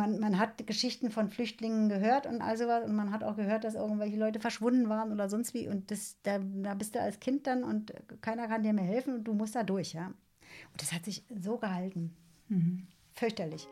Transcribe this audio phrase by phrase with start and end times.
[0.00, 3.64] man, man hat Geschichten von Flüchtlingen gehört und all sowas und man hat auch gehört,
[3.64, 7.20] dass irgendwelche Leute verschwunden waren oder sonst wie und das, da, da bist du als
[7.20, 10.06] Kind dann und keiner kann dir mehr helfen und du musst da durch, ja.
[10.06, 12.16] Und das hat sich so gehalten.
[12.48, 12.86] Mhm.
[13.12, 13.68] Fürchterlich.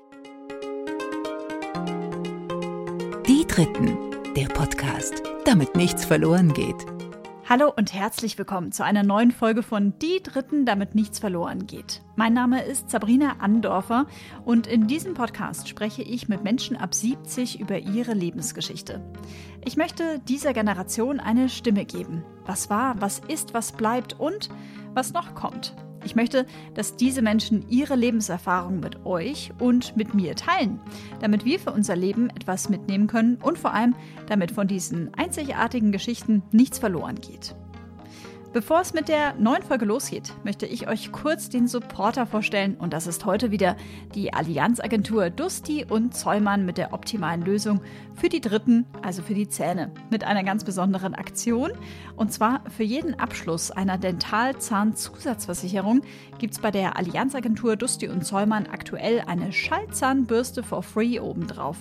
[3.27, 3.97] Die Dritten,
[4.37, 6.87] der Podcast, damit nichts verloren geht.
[7.51, 12.03] Hallo und herzlich willkommen zu einer neuen Folge von Die Dritten, damit nichts verloren geht.
[12.15, 14.07] Mein Name ist Sabrina Andorfer
[14.45, 19.03] und in diesem Podcast spreche ich mit Menschen ab 70 über ihre Lebensgeschichte.
[19.65, 22.23] Ich möchte dieser Generation eine Stimme geben.
[22.45, 24.51] Was war, was ist, was bleibt und
[24.93, 25.75] was noch kommt.
[26.05, 30.81] Ich möchte, dass diese Menschen ihre Lebenserfahrung mit euch und mit mir teilen,
[31.21, 33.95] damit wir für unser Leben etwas mitnehmen können und vor allem,
[34.27, 37.55] damit von diesen einzigartigen Geschichten nichts verloren geht.
[38.51, 42.95] Bevor es mit der neuen Folge losgeht, möchte ich euch kurz den Supporter vorstellen und
[42.95, 43.77] das ist heute wieder
[44.15, 47.83] die Allianzagentur Dusti und Zollmann mit der optimalen Lösung
[48.15, 51.73] für die Dritten, also für die Zähne, mit einer ganz besonderen Aktion
[52.17, 56.01] und zwar für jeden Abschluss einer Dentalzahnzusatzversicherung
[56.39, 61.77] gibt es bei der Allianzagentur Dusti und Zollmann aktuell eine Schallzahnbürste for free obendrauf.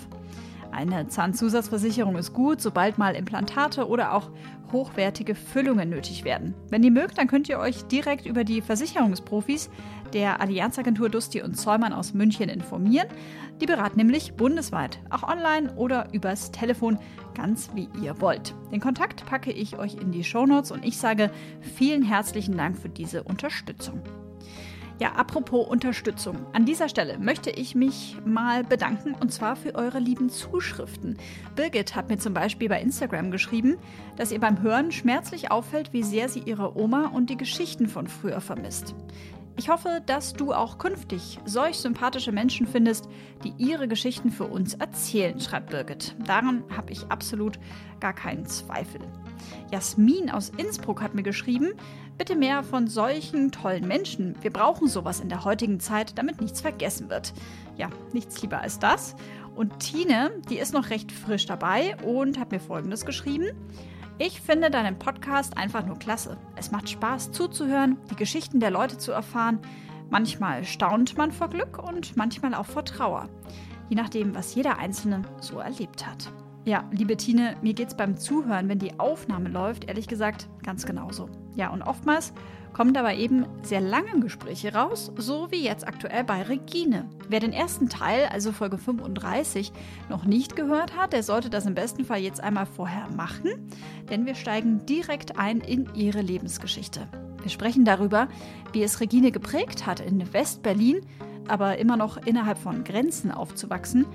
[0.72, 4.30] Eine Zahnzusatzversicherung ist gut, sobald mal Implantate oder auch
[4.72, 6.54] hochwertige Füllungen nötig werden.
[6.70, 9.70] Wenn ihr mögt, dann könnt ihr euch direkt über die Versicherungsprofis
[10.14, 13.08] der Allianzagentur Dusti und Zollmann aus München informieren.
[13.62, 17.00] Die beraten nämlich bundesweit, auch online oder übers Telefon,
[17.34, 18.54] ganz wie ihr wollt.
[18.72, 21.32] Den Kontakt packe ich euch in die Shownotes und ich sage
[21.76, 24.02] vielen herzlichen Dank für diese Unterstützung.
[25.00, 26.38] Ja, apropos Unterstützung.
[26.54, 31.18] An dieser Stelle möchte ich mich mal bedanken und zwar für eure lieben Zuschriften.
[31.56, 33.78] Birgit hat mir zum Beispiel bei Instagram geschrieben,
[34.16, 38.08] dass ihr beim Hören schmerzlich auffällt, wie sehr sie ihre Oma und die Geschichten von
[38.08, 38.96] früher vermisst.
[39.60, 43.10] Ich hoffe, dass du auch künftig solch sympathische Menschen findest,
[43.44, 46.16] die ihre Geschichten für uns erzählen, schreibt Birgit.
[46.26, 47.60] Daran habe ich absolut
[48.00, 49.02] gar keinen Zweifel.
[49.72, 51.74] Jasmin aus Innsbruck hat mir geschrieben,
[52.18, 54.36] bitte mehr von solchen tollen Menschen.
[54.42, 57.34] Wir brauchen sowas in der heutigen Zeit, damit nichts vergessen wird.
[57.76, 59.16] Ja, nichts lieber als das.
[59.56, 63.48] Und Tine, die ist noch recht frisch dabei und hat mir Folgendes geschrieben.
[64.20, 66.38] Ich finde deinen Podcast einfach nur klasse.
[66.56, 69.60] Es macht Spaß zuzuhören, die Geschichten der Leute zu erfahren.
[70.10, 73.30] Manchmal staunt man vor Glück und manchmal auch vor Trauer.
[73.90, 76.32] Je nachdem, was jeder Einzelne so erlebt hat.
[76.66, 81.30] Ja, liebe Tine, mir geht's beim Zuhören, wenn die Aufnahme läuft, ehrlich gesagt ganz genauso.
[81.58, 82.34] Ja, und oftmals
[82.72, 87.10] kommen dabei eben sehr lange Gespräche raus, so wie jetzt aktuell bei Regine.
[87.28, 89.74] Wer den ersten Teil, also Folge 35,
[90.08, 93.68] noch nicht gehört hat, der sollte das im besten Fall jetzt einmal vorher machen,
[94.12, 97.08] denn wir steigen direkt ein in ihre Lebensgeschichte.
[97.42, 98.28] Wir sprechen darüber,
[98.72, 101.02] wie es Regine geprägt hat, in West-Berlin,
[101.48, 104.06] aber immer noch innerhalb von Grenzen aufzuwachsen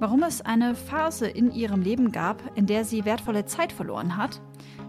[0.00, 4.40] warum es eine Phase in ihrem Leben gab, in der sie wertvolle Zeit verloren hat,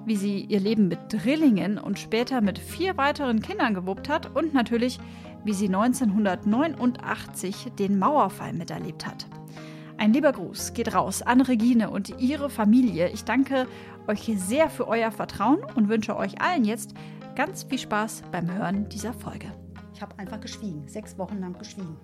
[0.05, 4.53] wie sie ihr Leben mit Drillingen und später mit vier weiteren Kindern gewuppt hat und
[4.53, 4.99] natürlich,
[5.43, 9.27] wie sie 1989 den Mauerfall miterlebt hat.
[9.97, 13.09] Ein lieber Gruß geht raus an Regine und ihre Familie.
[13.09, 13.67] Ich danke
[14.07, 16.95] euch sehr für euer Vertrauen und wünsche euch allen jetzt
[17.35, 19.47] ganz viel Spaß beim Hören dieser Folge.
[19.93, 21.97] Ich habe einfach geschwiegen, sechs Wochen lang geschwiegen.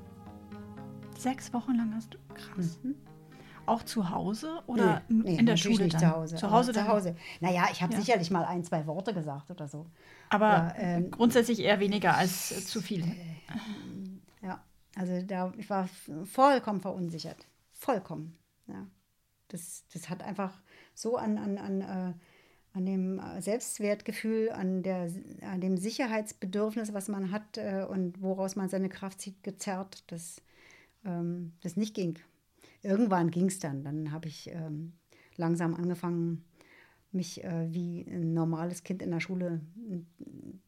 [1.18, 2.18] Sechs Wochen lang hast du.
[2.35, 2.79] Krass.
[2.84, 2.96] Mhm.
[3.67, 5.83] Auch zu Hause oder nee, nee, in der Schule?
[5.85, 6.01] Nicht dann?
[6.01, 6.35] zu Hause.
[6.35, 7.16] Zu Hause, zu Hause.
[7.39, 8.00] Naja, ich habe ja.
[8.00, 9.85] sicherlich mal ein, zwei Worte gesagt oder so.
[10.29, 13.05] Aber ja, ähm, grundsätzlich eher weniger als äh, zu viel.
[14.41, 14.63] Ja,
[14.95, 15.89] also da, ich war
[16.25, 17.38] vollkommen verunsichert.
[17.72, 18.38] Vollkommen.
[18.67, 18.88] Ja.
[19.50, 20.59] Das, das hat einfach
[20.94, 22.13] so an, an, an, äh,
[22.73, 25.09] an dem Selbstwertgefühl, an, der,
[25.41, 30.03] an dem Sicherheitsbedürfnis, was man hat äh, und woraus man seine Kraft zieht, gezerrt.
[30.07, 30.41] Das
[31.07, 32.19] ähm, das nicht ging.
[32.87, 33.83] Irgendwann ging es dann.
[33.83, 34.93] Dann habe ich ähm,
[35.35, 36.45] langsam angefangen,
[37.11, 39.59] mich äh, wie ein normales Kind in der Schule
[39.89, 39.99] äh,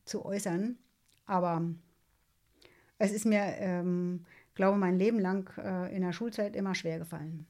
[0.03, 0.77] zu äußern.
[1.25, 1.63] Aber
[2.97, 7.45] es ist mir, ähm, glaube mein Leben lang äh, in der Schulzeit immer schwer gefallen.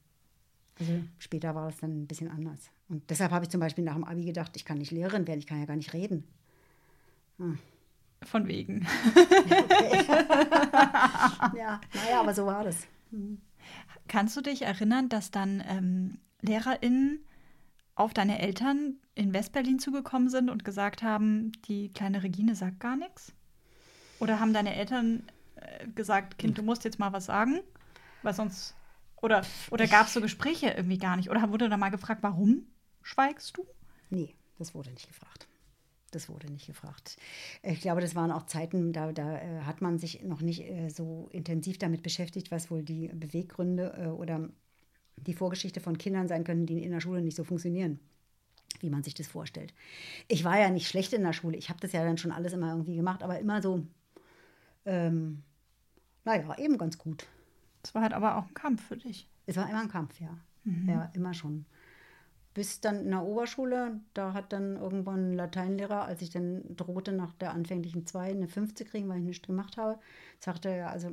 [0.78, 2.70] Also später war es dann ein bisschen anders.
[2.88, 5.40] Und deshalb habe ich zum Beispiel nach dem Abi gedacht, ich kann nicht Lehrerin werden,
[5.40, 6.22] ich kann ja gar nicht reden.
[7.38, 7.58] Hm.
[8.22, 8.86] Von wegen.
[9.50, 10.04] Okay.
[11.56, 12.86] ja, naja, aber so war das.
[13.10, 13.38] Mhm.
[14.10, 17.24] Kannst du dich erinnern, dass dann ähm, LehrerInnen
[17.94, 22.96] auf deine Eltern in Westberlin zugekommen sind und gesagt haben, die kleine Regine sagt gar
[22.96, 23.32] nichts?
[24.18, 25.22] Oder haben deine Eltern
[25.54, 27.60] äh, gesagt, Kind, du musst jetzt mal was sagen?
[28.22, 28.74] Weil sonst.
[29.22, 31.30] Oder, oder gab es so Gespräche irgendwie gar nicht?
[31.30, 32.66] Oder wurde da mal gefragt, warum
[33.02, 33.64] schweigst du?
[34.08, 35.46] Nee, das wurde nicht gefragt.
[36.10, 37.16] Das wurde nicht gefragt.
[37.62, 40.88] Ich glaube, das waren auch Zeiten, da, da äh, hat man sich noch nicht äh,
[40.88, 44.48] so intensiv damit beschäftigt, was wohl die Beweggründe äh, oder
[45.16, 48.00] die Vorgeschichte von Kindern sein können, die in der Schule nicht so funktionieren,
[48.80, 49.72] wie man sich das vorstellt.
[50.26, 51.56] Ich war ja nicht schlecht in der Schule.
[51.56, 53.86] Ich habe das ja dann schon alles immer irgendwie gemacht, aber immer so,
[54.86, 55.42] ähm,
[56.24, 57.26] naja, eben ganz gut.
[57.82, 59.28] Es war halt aber auch ein Kampf für dich.
[59.46, 60.36] Es war immer ein Kampf, ja.
[60.86, 61.64] Ja, immer schon.
[62.60, 67.10] Bis dann in der Oberschule, da hat dann irgendwann ein Lateinlehrer, als ich dann drohte,
[67.10, 69.98] nach der anfänglichen 2 eine 5 zu kriegen, weil ich nichts gemacht habe,
[70.40, 71.10] sagte er, also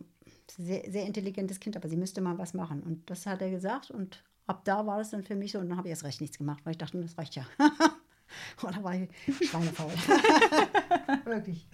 [0.51, 2.83] sehr, sehr intelligentes Kind, aber sie müsste mal was machen.
[2.83, 5.69] Und das hat er gesagt und ab da war es dann für mich so und
[5.69, 7.45] dann habe ich erst recht nichts gemacht, weil ich dachte, das reicht ja.
[8.61, 9.09] Oder war ich
[9.47, 9.91] schweinefaul.
[11.23, 11.65] Wirklich.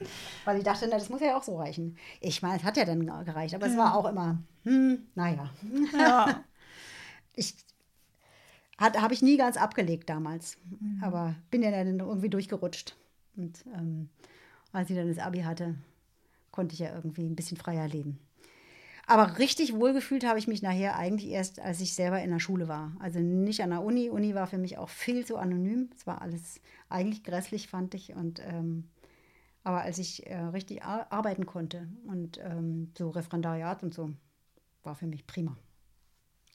[0.45, 1.97] Weil ich dachte, na, das muss ja auch so reichen.
[2.21, 5.49] Ich meine, es hat ja dann gereicht, aber es war auch immer, hm, naja.
[5.97, 6.43] Ja.
[7.35, 7.55] Ich
[8.83, 10.57] habe ich nie ganz abgelegt damals,
[11.01, 12.95] aber bin ja dann irgendwie durchgerutscht.
[13.35, 14.09] Und ähm,
[14.71, 15.75] als ich dann das Abi hatte,
[16.51, 18.19] konnte ich ja irgendwie ein bisschen freier leben.
[19.05, 22.67] Aber richtig wohlgefühlt habe ich mich nachher eigentlich erst, als ich selber in der Schule
[22.69, 22.95] war.
[22.99, 24.09] Also nicht an der Uni.
[24.09, 25.89] Uni war für mich auch viel zu anonym.
[25.95, 28.15] Es war alles eigentlich grässlich, fand ich.
[28.15, 28.89] Und, ähm,
[29.63, 34.13] aber als ich äh, richtig ar arbeiten konnte und ähm, so Referendariat und so,
[34.83, 35.57] war für mich prima.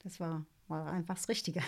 [0.03, 1.61] Das war, war einfach das Richtige.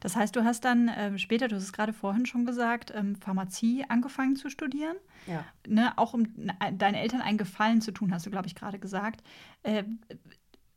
[0.00, 3.16] Das heißt, du hast dann ähm, später, du hast es gerade vorhin schon gesagt, ähm,
[3.16, 4.96] Pharmazie angefangen zu studieren.
[5.26, 5.44] Ja.
[5.66, 8.78] Ne, auch um na- deinen Eltern einen Gefallen zu tun, hast du, glaube ich, gerade
[8.78, 9.22] gesagt.
[9.62, 9.84] Äh,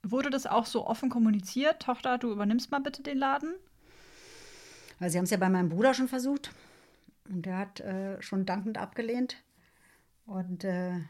[0.04, 1.82] wurde das auch so offen kommuniziert?
[1.82, 3.54] Tochter, du übernimmst mal bitte den Laden?
[5.00, 6.52] Also sie haben es ja bei meinem Bruder schon versucht
[7.30, 9.38] und der hat äh, schon dankend abgelehnt.
[10.26, 11.02] Und äh,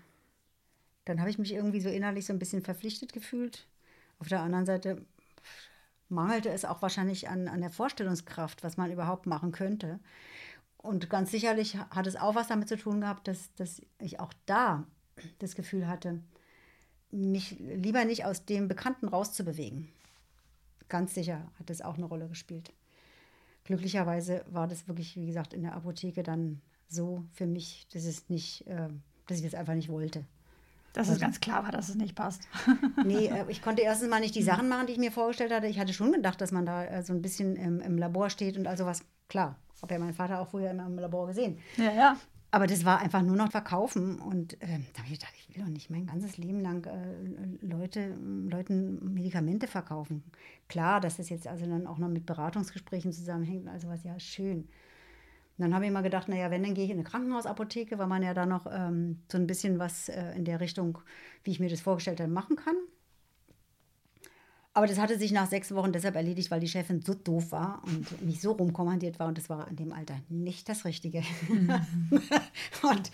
[1.05, 3.67] dann habe ich mich irgendwie so innerlich so ein bisschen verpflichtet gefühlt.
[4.19, 5.05] Auf der anderen Seite
[6.09, 9.99] mangelte es auch wahrscheinlich an, an der Vorstellungskraft, was man überhaupt machen könnte.
[10.77, 14.33] Und ganz sicherlich hat es auch was damit zu tun gehabt, dass, dass ich auch
[14.45, 14.85] da
[15.39, 16.21] das Gefühl hatte,
[17.11, 19.89] mich lieber nicht aus dem Bekannten rauszubewegen.
[20.89, 22.73] Ganz sicher hat es auch eine Rolle gespielt.
[23.63, 28.29] Glücklicherweise war das wirklich, wie gesagt, in der Apotheke dann so für mich, dass es
[28.29, 28.89] nicht, äh,
[29.25, 30.25] dass ich das einfach nicht wollte.
[30.97, 32.47] Dass es ganz klar war, dass es nicht passt.
[33.05, 35.67] Nee, äh, ich konnte erstens mal nicht die Sachen machen, die ich mir vorgestellt hatte.
[35.67, 38.57] Ich hatte schon gedacht, dass man da äh, so ein bisschen im, im Labor steht
[38.57, 39.03] und also was.
[39.29, 41.59] Klar, habe ja meinen Vater auch früher immer im Labor gesehen.
[41.77, 42.17] ja, ja.
[42.49, 44.19] Aber das war einfach nur noch verkaufen.
[44.19, 47.65] Und ähm, da habe ich gedacht, ich will doch nicht mein ganzes Leben lang äh,
[47.65, 48.15] Leute,
[48.49, 50.23] Leuten Medikamente verkaufen.
[50.69, 54.17] Klar, dass das jetzt also dann auch noch mit Beratungsgesprächen zusammenhängt und also was, ja,
[54.19, 54.69] schön.
[55.57, 58.07] Und dann habe ich immer gedacht, naja, wenn, dann gehe ich in eine Krankenhausapotheke, weil
[58.07, 60.99] man ja da noch ähm, so ein bisschen was äh, in der Richtung,
[61.43, 62.75] wie ich mir das vorgestellt habe, machen kann.
[64.75, 67.81] Aber das hatte sich nach sechs Wochen deshalb erledigt, weil die Chefin so doof war
[67.87, 69.27] und nicht so rumkommandiert war.
[69.27, 71.23] Und das war in dem Alter nicht das Richtige.
[71.49, 73.11] und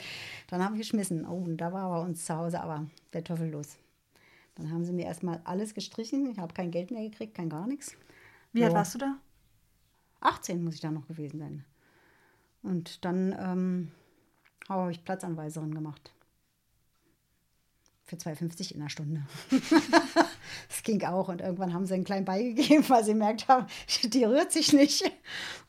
[0.48, 1.26] dann haben wir geschmissen.
[1.26, 3.78] Oh, und da war bei uns zu Hause aber der Teufel los.
[4.56, 6.30] Dann haben sie mir erstmal alles gestrichen.
[6.30, 7.96] Ich habe kein Geld mehr gekriegt, kein gar nichts.
[8.52, 9.16] Wie alt warst du da?
[10.20, 11.64] 18 muss ich da noch gewesen sein.
[12.64, 13.92] Und dann ähm,
[14.70, 16.14] habe ich Platzanweiserin gemacht.
[18.06, 19.26] Für 2,50 in der Stunde.
[20.70, 21.30] das ging auch.
[21.30, 23.68] Und irgendwann haben sie einen kleinen beigegeben, weil sie gemerkt haben,
[24.04, 25.10] die rührt sich nicht.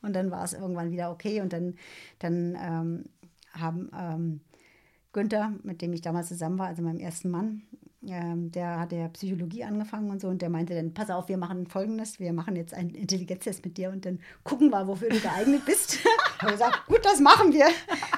[0.03, 1.41] Und dann war es irgendwann wieder okay.
[1.41, 1.77] Und dann,
[2.19, 3.05] dann ähm,
[3.53, 4.41] haben ähm,
[5.13, 7.63] Günther, mit dem ich damals zusammen war, also meinem ersten Mann,
[8.07, 10.29] ähm, der hatte ja Psychologie angefangen und so.
[10.29, 12.21] Und der meinte dann, pass auf, wir machen Folgendes.
[12.21, 15.99] Wir machen jetzt einen Intelligenztest mit dir und dann gucken wir, wofür du geeignet bist.
[16.45, 17.67] habe gesagt, gut, das machen wir.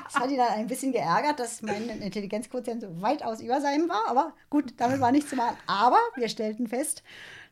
[0.04, 4.08] Das hat ihn dann ein bisschen geärgert, dass mein Intelligenzquotient so weitaus über seinem war.
[4.08, 5.56] Aber gut, damit war nichts zu machen.
[5.66, 7.02] Aber wir stellten fest,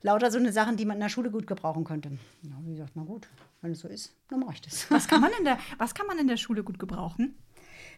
[0.03, 2.11] lauter so eine Sachen, die man in der Schule gut gebrauchen könnte.
[2.43, 3.29] Ja, wie gesagt, na gut,
[3.63, 4.91] wenn es so ist, dann mache ich das.
[4.91, 7.39] Was kann man in der, was kann man in der Schule gut gebrauchen?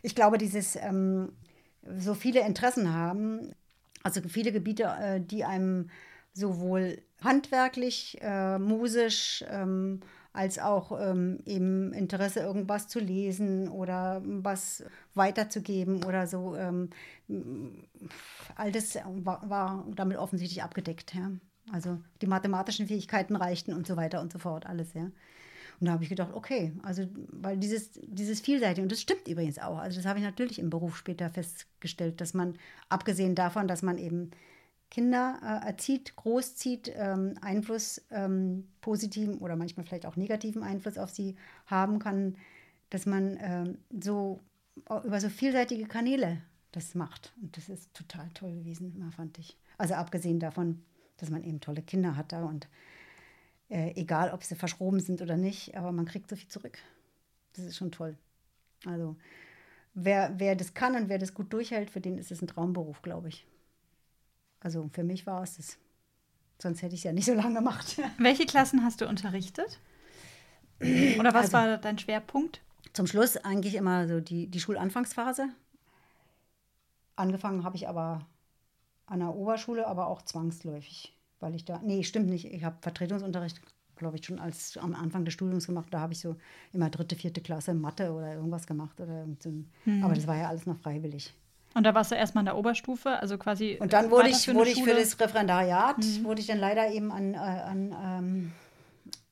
[0.02, 1.32] Ich glaube, dieses ähm,
[1.99, 3.52] so viele Interessen haben,
[4.06, 5.90] also viele Gebiete, äh, die einem
[6.32, 10.00] sowohl handwerklich, äh, musisch, ähm,
[10.32, 14.84] als auch ähm, eben Interesse, irgendwas zu lesen oder was
[15.14, 16.54] weiterzugeben oder so.
[16.54, 16.90] Ähm,
[18.54, 21.14] all das war, war damit offensichtlich abgedeckt.
[21.14, 21.32] Ja.
[21.72, 25.10] Also die mathematischen Fähigkeiten reichten und so weiter und so fort, alles, ja.
[25.78, 29.59] Und da habe ich gedacht, okay, also weil dieses, dieses Vielseitige, und das stimmt übrigens
[29.59, 32.54] auch, also das habe ich natürlich im Beruf später festgestellt, dass man,
[32.88, 34.30] abgesehen davon, dass man eben
[34.90, 41.11] Kinder äh, erzieht, großzieht, ähm, Einfluss, ähm, positiven oder manchmal vielleicht auch negativen Einfluss auf
[41.11, 41.35] sie
[41.66, 42.37] haben kann,
[42.90, 44.40] dass man ähm, so
[44.87, 46.38] au- über so vielseitige Kanäle
[46.73, 47.33] das macht.
[47.42, 49.56] Und das ist total toll gewesen, immer fand ich.
[49.76, 50.83] Also abgesehen davon,
[51.16, 52.68] dass man eben tolle Kinder hat da und
[53.68, 56.78] äh, egal, ob sie verschroben sind oder nicht, aber man kriegt so viel zurück.
[57.54, 58.16] Das ist schon toll.
[58.85, 59.16] Also
[59.94, 63.02] wer, wer das kann und wer das gut durchhält, für den ist es ein Traumberuf,
[63.02, 63.46] glaube ich.
[64.61, 65.78] Also für mich war es das.
[66.58, 67.96] Sonst hätte ich es ja nicht so lange gemacht.
[68.18, 69.80] Welche Klassen hast du unterrichtet?
[70.80, 72.62] Oder was Also- war dein Schwerpunkt?
[72.92, 75.49] Zum Schluss eigentlich immer so die, die Schulanfangsphase.
[77.16, 78.26] Angefangen habe ich aber
[79.06, 82.46] an der Oberschule, aber auch zwangsläufig, weil ich da, nee, stimmt nicht.
[82.46, 83.60] Ich habe Vertretungsunterricht,
[83.96, 85.88] glaube ich, schon als am Anfang des Studiums gemacht.
[85.90, 86.36] Da habe ich so
[86.72, 89.00] immer dritte, vierte Klasse Mathe oder irgendwas gemacht.
[89.00, 89.70] Oder irgend so ein,
[90.02, 91.32] Aber das war ja alles noch freiwillig.
[91.74, 93.76] Und da warst du erstmal in der Oberstufe, also quasi.
[93.78, 97.34] Und dann wurde ich, wurde ich für das Referendariat, wurde ich dann leider eben an,
[97.34, 98.52] äh, an ähm,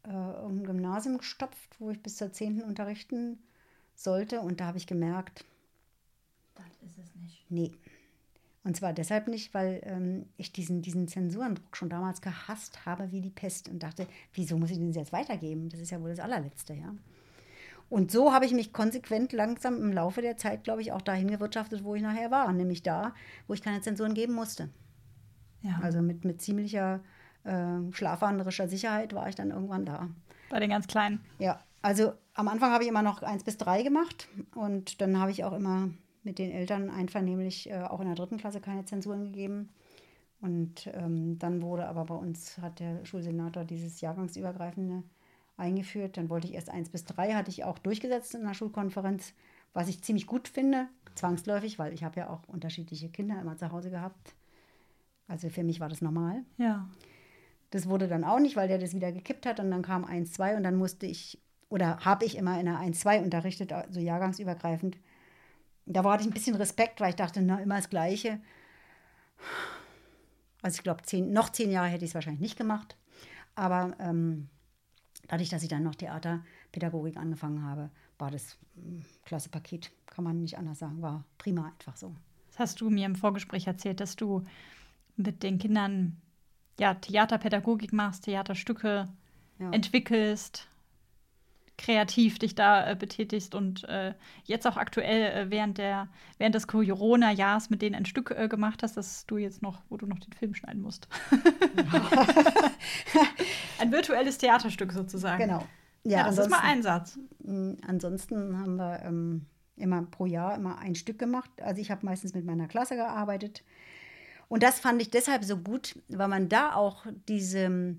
[0.07, 0.11] äh,
[0.43, 2.63] irgendein Gymnasium gestopft, wo ich bis zur 10.
[2.63, 3.39] unterrichten
[3.95, 4.41] sollte.
[4.41, 5.47] Und da habe ich gemerkt,
[6.55, 7.45] Das ist es nicht.
[7.49, 7.73] nee.
[8.65, 13.21] Und zwar deshalb nicht, weil ähm, ich diesen, diesen Zensurendruck schon damals gehasst habe wie
[13.21, 15.69] die Pest und dachte, wieso muss ich den jetzt weitergeben?
[15.69, 16.95] Das ist ja wohl das allerletzte, ja.
[17.91, 21.31] Und so habe ich mich konsequent langsam im Laufe der Zeit, glaube ich, auch dahin
[21.31, 23.15] gewirtschaftet, wo ich nachher war, nämlich da,
[23.47, 24.71] wo ich keine Zensuren geben musste.
[25.61, 25.79] Ja.
[25.83, 27.01] Also mit, mit ziemlicher
[27.45, 30.09] äh, schlafwandlerischer Sicherheit war ich dann irgendwann da.
[30.49, 31.21] Bei den ganz Kleinen.
[31.39, 35.31] Ja, also am Anfang habe ich immer noch eins bis drei gemacht und dann habe
[35.31, 35.91] ich auch immer
[36.25, 39.69] mit den Eltern einvernehmlich äh, auch in der dritten Klasse keine Zensuren gegeben.
[40.41, 45.03] Und ähm, dann wurde aber bei uns, hat der Schulsenator dieses Jahrgangsübergreifende
[45.57, 46.17] eingeführt.
[46.17, 49.33] Dann wollte ich erst eins bis drei, hatte ich auch durchgesetzt in der Schulkonferenz,
[49.73, 53.71] was ich ziemlich gut finde, zwangsläufig, weil ich habe ja auch unterschiedliche Kinder immer zu
[53.73, 54.35] Hause gehabt.
[55.29, 56.43] Also für mich war das normal.
[56.59, 56.89] Ja.
[57.71, 60.33] Das wurde dann auch nicht, weil der das wieder gekippt hat und dann kam 1,
[60.33, 63.99] 2 und dann musste ich, oder habe ich immer in der 1, 2 unterrichtet, also
[64.01, 64.97] jahrgangsübergreifend.
[65.87, 68.41] Da hatte ich ein bisschen Respekt, weil ich dachte, na, immer das Gleiche.
[70.63, 72.97] Also ich glaube, zehn, noch zehn Jahre hätte ich es wahrscheinlich nicht gemacht.
[73.55, 74.49] Aber ähm,
[75.29, 79.91] dadurch, dass ich dann noch Theaterpädagogik angefangen habe, war das ein klasse Paket.
[80.07, 81.03] Kann man nicht anders sagen.
[81.03, 82.15] War prima einfach so.
[82.49, 84.43] Das hast du mir im Vorgespräch erzählt, dass du
[85.17, 86.21] mit den Kindern
[86.79, 89.09] ja, Theaterpädagogik machst, Theaterstücke
[89.59, 89.71] Ja.
[89.71, 90.69] entwickelst,
[91.77, 94.15] kreativ dich da äh, betätigst und äh,
[94.45, 98.83] jetzt auch aktuell äh, während, der, während des Corona-Jahres mit denen ein Stück äh, gemacht
[98.83, 101.09] hast, das du jetzt noch, wo du noch den Film schneiden musst.
[103.79, 105.43] ein virtuelles Theaterstück sozusagen.
[105.43, 105.65] Genau.
[106.05, 107.19] Ja, das ist mal ansonsten- Einsatz.
[107.45, 111.51] Mm, Ansonsten haben wir ähm, immer pro Jahr immer ein Stück gemacht.
[111.63, 113.63] Also ich habe meistens mit meiner Klasse gearbeitet.
[114.49, 117.97] Und das fand ich deshalb so gut, weil man da auch diese,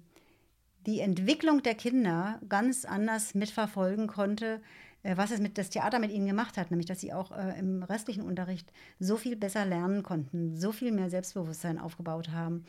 [0.85, 4.61] die Entwicklung der Kinder ganz anders mitverfolgen konnte,
[5.03, 7.57] äh, was es mit das Theater mit ihnen gemacht hat, nämlich dass sie auch äh,
[7.59, 12.65] im restlichen Unterricht so viel besser lernen konnten, so viel mehr Selbstbewusstsein aufgebaut haben,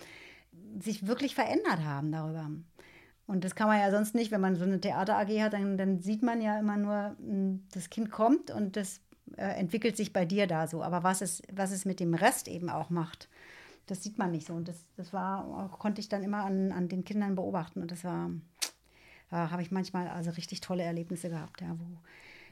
[0.80, 2.50] sich wirklich verändert haben darüber.
[3.26, 5.76] Und das kann man ja sonst nicht, wenn man so eine Theater AG hat, dann,
[5.76, 9.00] dann sieht man ja immer nur, mh, das Kind kommt und das
[9.36, 10.82] äh, entwickelt sich bei dir da so.
[10.82, 13.28] Aber was es, was es mit dem Rest eben auch macht,
[13.86, 14.54] das sieht man nicht so.
[14.54, 17.82] Und das, das war, konnte ich dann immer an, an den Kindern beobachten.
[17.82, 18.30] Und das war,
[19.30, 21.98] da habe ich manchmal also richtig tolle Erlebnisse gehabt, ja, wo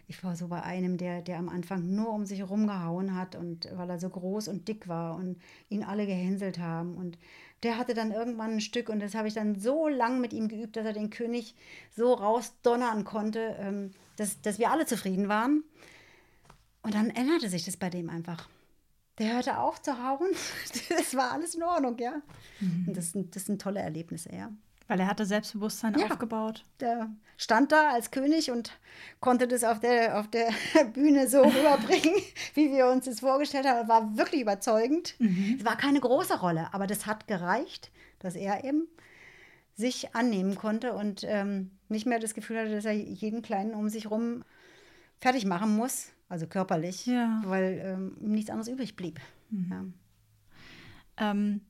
[0.07, 3.69] ich war so bei einem, der, der am Anfang nur um sich rumgehauen hat und
[3.75, 6.95] weil er so groß und dick war und ihn alle gehänselt haben.
[6.95, 7.19] Und
[7.63, 10.49] der hatte dann irgendwann ein Stück und das habe ich dann so lang mit ihm
[10.49, 11.55] geübt, dass er den König
[11.97, 15.65] so rausdonnern konnte, ähm, dass, dass wir alle zufrieden waren.
[16.83, 18.49] Und dann änderte sich das bei dem einfach.
[19.19, 20.29] Der hörte auf zu hauen.
[20.89, 22.15] Das war alles in Ordnung, ja.
[22.87, 24.51] Und das sind, das sind tolle Erlebnisse, ja.
[24.87, 26.07] Weil er hatte Selbstbewusstsein Ja.
[26.07, 26.65] aufgebaut.
[26.81, 28.73] Der stand da als König und
[29.21, 30.51] konnte das auf der, auf der
[30.93, 32.15] Bühne so rüberbringen,
[32.55, 33.89] wie wir uns das vorgestellt haben.
[33.89, 35.15] War wirklich überzeugend.
[35.59, 38.87] Es war keine große Rolle, aber das hat gereicht, dass er eben
[39.77, 43.89] sich annehmen konnte und ähm, nicht mehr das Gefühl hatte, dass er jeden Kleinen um
[43.89, 44.45] sich rum
[45.21, 47.43] fertig machen muss, also körperlich, Ja.
[47.45, 49.21] weil ähm, ihm nichts anderes übrig blieb.
[49.51, 49.85] Ja.
[51.17, 51.61] Ähm,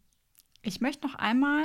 [0.62, 1.64] ich möchte noch einmal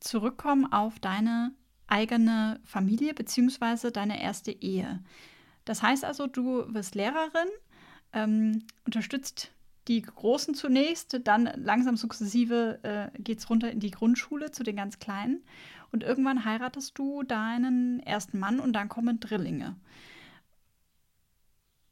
[0.00, 1.52] zurückkommen auf deine
[1.86, 5.04] eigene Familie beziehungsweise deine erste Ehe.
[5.66, 7.50] Das heißt also, du wirst Lehrerin,
[8.14, 9.52] ähm, unterstützt
[9.86, 14.76] die Großen zunächst, dann langsam sukzessive äh, geht es runter in die Grundschule zu den
[14.76, 15.44] ganz Kleinen
[15.92, 19.76] und irgendwann heiratest du deinen ersten Mann und dann kommen Drillinge.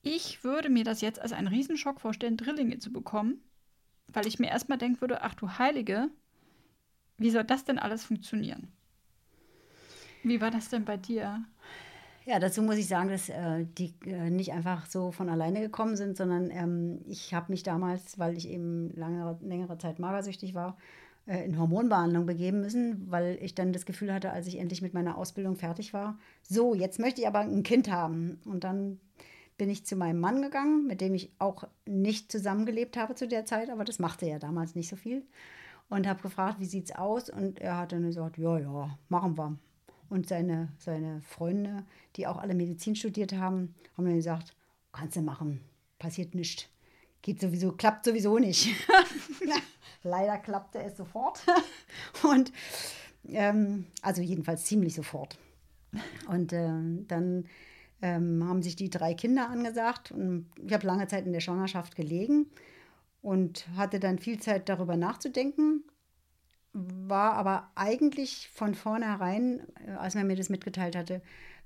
[0.06, 3.40] Ich würde mir das jetzt als einen Riesenschock vorstellen, Drillinge zu bekommen,
[4.12, 6.11] weil ich mir erstmal denken würde, ach du Heilige,
[7.16, 8.68] wie soll das denn alles funktionieren?
[10.23, 11.42] Wie war das denn bei dir?
[12.26, 15.96] Ja, dazu muss ich sagen, dass äh, die äh, nicht einfach so von alleine gekommen
[15.96, 20.76] sind, sondern ähm, ich habe mich damals, weil ich eben lange, längere Zeit magersüchtig war,
[21.26, 24.92] äh, in Hormonbehandlung begeben müssen, weil ich dann das Gefühl hatte, als ich endlich mit
[24.92, 28.38] meiner Ausbildung fertig war, so, jetzt möchte ich aber ein Kind haben.
[28.44, 29.00] Und dann
[29.56, 33.44] bin ich zu meinem Mann gegangen, mit dem ich auch nicht zusammengelebt habe zu der
[33.44, 35.25] Zeit, aber das machte ja damals nicht so viel.
[35.90, 37.30] und habe gefragt, wie sieht's aus?
[37.30, 39.56] Und er hat dann gesagt, ja, ja, machen wir.
[40.08, 41.84] Und seine, seine Freunde,
[42.16, 44.54] die auch alle Medizin studiert haben, haben dann gesagt,
[44.92, 45.61] kannst du machen,
[45.99, 46.66] passiert nichts.
[47.23, 48.75] Geht sowieso, klappt sowieso nicht.
[50.02, 51.40] Leider klappte es sofort.
[52.23, 52.52] Und
[53.28, 55.38] ähm, also jedenfalls ziemlich sofort.
[56.28, 57.46] Und ähm, dann
[58.02, 60.12] ähm, haben sich die drei Kinder angesagt.
[60.12, 62.46] Und ich habe lange Zeit in der Schwangerschaft gelegen
[63.22, 65.84] und hatte dann viel Zeit darüber nachzudenken.
[66.72, 71.22] War aber eigentlich von vornherein, äh, als man mir das mitgeteilt hatte,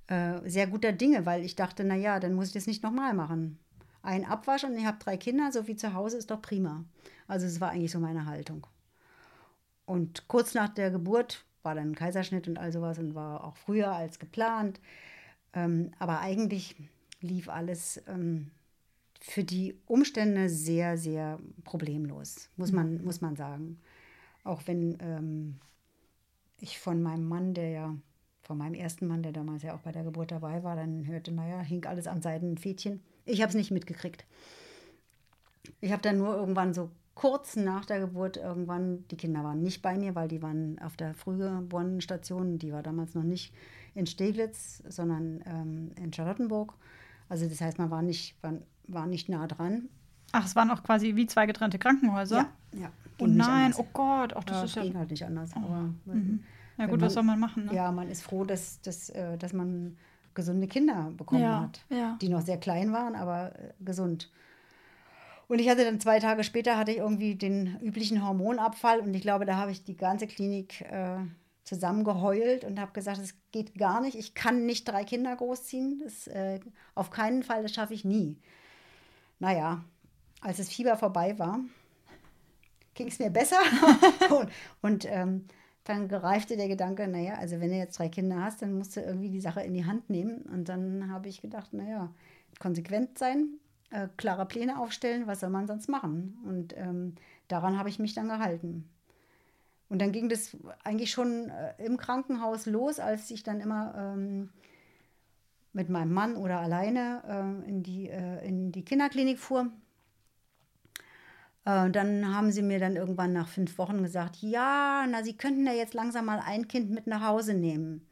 [0.08, 3.58] äh, sehr guter Dinge, weil ich dachte, naja, dann muss ich das nicht nochmal machen.
[4.02, 6.85] Ein Abwasch und ich habe drei Kinder, so wie zu Hause ist doch prima.
[7.26, 8.66] Also es war eigentlich so meine Haltung.
[9.85, 13.56] Und kurz nach der Geburt war dann ein Kaiserschnitt und all sowas und war auch
[13.56, 14.80] früher als geplant.
[15.55, 16.76] Ähm, aber eigentlich
[17.21, 18.50] lief alles ähm,
[19.21, 23.05] für die Umstände sehr, sehr problemlos, muss man, mhm.
[23.05, 23.81] muss man sagen.
[24.45, 25.57] Auch wenn ähm,
[26.61, 27.95] ich von meinem Mann, der ja,
[28.43, 31.33] von meinem ersten Mann, der damals ja auch bei der Geburt dabei war, dann hörte,
[31.33, 33.02] naja, hing alles an Seidenfädchen.
[33.26, 34.25] Ich habe es nicht mitgekriegt.
[35.81, 39.83] Ich habe dann nur irgendwann so kurz nach der Geburt irgendwann, die Kinder waren nicht
[39.83, 43.52] bei mir, weil die waren auf der Frühgeborenen-Station, die war damals noch nicht
[43.95, 46.75] in Steglitz, sondern ähm, in Charlottenburg.
[47.28, 48.54] Also das heißt, man war nicht, war,
[48.87, 49.88] war nicht nah dran.
[50.33, 52.49] Ach, es waren auch quasi wie zwei getrennte Krankenhäuser?
[52.73, 52.92] Ja, ja.
[53.21, 54.83] Oh nein, oh Gott, auch das ja, ist ja...
[54.83, 55.50] ging halt nicht anders.
[55.57, 55.61] Oh.
[55.61, 56.45] Aber, mhm.
[56.76, 57.66] Ja gut, man, was soll man machen?
[57.66, 57.75] Ne?
[57.75, 59.97] Ja, man ist froh, dass, dass, äh, dass man
[60.35, 62.16] gesunde Kinder bekommen ja, hat, ja.
[62.21, 64.30] die noch sehr klein waren, aber äh, gesund.
[65.49, 69.23] Und ich hatte dann zwei Tage später hatte ich irgendwie den üblichen Hormonabfall und ich
[69.23, 71.16] glaube, da habe ich die ganze Klinik äh,
[71.68, 74.16] zusammengeheult und habe gesagt, es geht gar nicht.
[74.16, 76.00] Ich kann nicht drei Kinder großziehen.
[76.02, 76.60] Das, äh,
[76.94, 78.38] auf keinen Fall, das schaffe ich nie.
[79.38, 79.84] Naja,
[80.40, 81.60] als das Fieber vorbei war,
[82.94, 83.60] ging es mir besser.
[84.30, 84.50] und,
[84.82, 85.44] und ähm,
[85.84, 89.00] dann gereifte der Gedanke, naja, also wenn du jetzt drei Kinder hast, dann musst du
[89.00, 90.42] irgendwie die Sache in die Hand nehmen.
[90.42, 92.12] Und dann habe ich gedacht, naja,
[92.59, 93.59] konsequent sein,
[93.90, 96.38] äh, klare Pläne aufstellen, was soll man sonst machen?
[96.44, 97.14] Und ähm,
[97.48, 98.88] daran habe ich mich dann gehalten.
[99.88, 104.51] Und dann ging das eigentlich schon äh, im Krankenhaus los, als ich dann immer ähm,
[105.72, 107.22] mit meinem Mann oder alleine
[107.64, 109.70] äh, in, die, äh, in die Kinderklinik fuhr.
[111.64, 115.66] Äh, dann haben sie mir dann irgendwann nach fünf Wochen gesagt, ja, na, Sie könnten
[115.66, 118.07] ja jetzt langsam mal ein Kind mit nach Hause nehmen.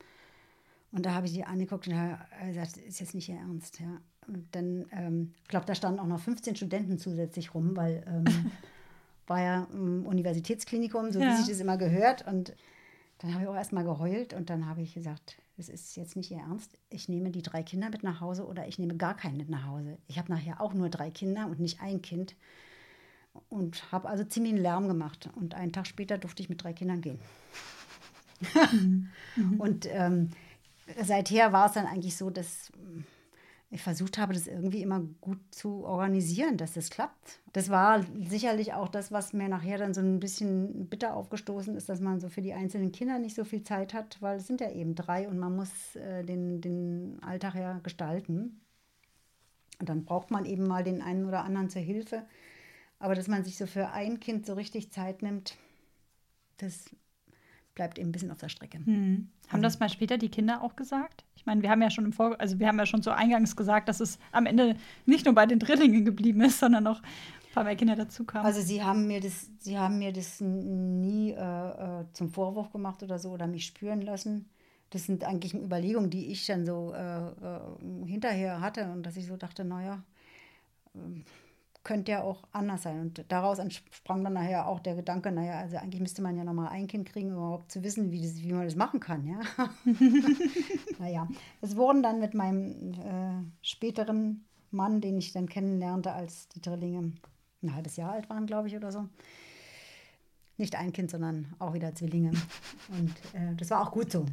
[0.93, 1.95] Und da habe ich die angeguckt und
[2.47, 3.81] gesagt, ist jetzt nicht Ihr Ernst.
[3.81, 4.01] Ja.
[4.27, 8.25] Und dann, ähm, ich glaube, da standen auch noch 15 Studenten zusätzlich rum, weil ähm,
[9.27, 11.31] war ja im Universitätsklinikum, so ja.
[11.31, 12.27] wie sich das immer gehört.
[12.27, 12.55] Und
[13.19, 16.17] dann habe ich auch erst mal geheult und dann habe ich gesagt, es ist jetzt
[16.17, 16.79] nicht Ihr Ernst.
[16.91, 19.67] Ich nehme die drei Kinder mit nach Hause oder ich nehme gar keinen mit nach
[19.67, 19.99] Hause.
[20.07, 22.37] Ich habe nachher auch nur drei Kinder und nicht ein Kind.
[23.49, 25.31] Und habe also ziemlich einen Lärm gemacht.
[25.35, 27.19] Und einen Tag später durfte ich mit drei Kindern gehen.
[28.73, 29.11] Mhm.
[29.59, 30.31] und ähm,
[31.03, 32.71] seither war es dann eigentlich so, dass
[33.77, 37.41] ich versucht habe, das irgendwie immer gut zu organisieren, dass das klappt.
[37.53, 41.89] Das war sicherlich auch das, was mir nachher dann so ein bisschen bitter aufgestoßen ist,
[41.89, 44.61] dass man so für die einzelnen Kinder nicht so viel Zeit hat, weil es sind
[44.61, 48.61] ja eben drei und man muss äh, den, den Alltag ja gestalten.
[49.79, 52.25] Und dann braucht man eben mal den einen oder anderen zur Hilfe.
[52.99, 55.59] Aber dass man sich so für ein Kind so richtig Zeit nimmt,
[56.57, 56.91] das
[57.77, 58.79] bleibt eben ein bisschen auf der Strecke.
[58.79, 59.29] Hm.
[59.47, 61.25] Haben also, das mal später die Kinder auch gesagt?
[61.37, 63.55] Ich meine, wir haben ja schon im Vor also wir haben ja schon so eingangs
[63.55, 67.53] gesagt, dass es am Ende nicht nur bei den Drillingen geblieben ist, sondern noch ein
[67.55, 68.45] paar mehr Kinder dazu kamen.
[68.45, 73.05] Also sie haben mir das, sie haben mir das nie äh, äh, zum Vorwurf gemacht
[73.05, 74.49] oder so oder mich spüren lassen.
[74.91, 79.27] Das sind eigentlich Überlegungen, die ich dann so äh, äh hinterher hatte und dass ich
[79.27, 80.03] so dachte, naja,
[80.95, 80.99] äh,
[81.87, 83.01] könnte ja auch anders sein.
[83.01, 86.53] Und daraus entsprang dann nachher auch der Gedanke, naja, also eigentlich müsste man ja noch
[86.53, 89.25] mal ein Kind kriegen, um überhaupt zu wissen, wie, das, wie man das machen kann.
[89.25, 89.39] Ja?
[90.99, 91.29] naja,
[91.61, 97.13] es wurden dann mit meinem äh, späteren Mann, den ich dann kennenlernte, als die Drillinge
[97.63, 99.09] ein halbes Jahr alt waren, glaube ich, oder so.
[100.57, 102.33] Nicht ein Kind, sondern auch wieder Zwillinge.
[102.89, 104.27] Und äh, das war auch gut so.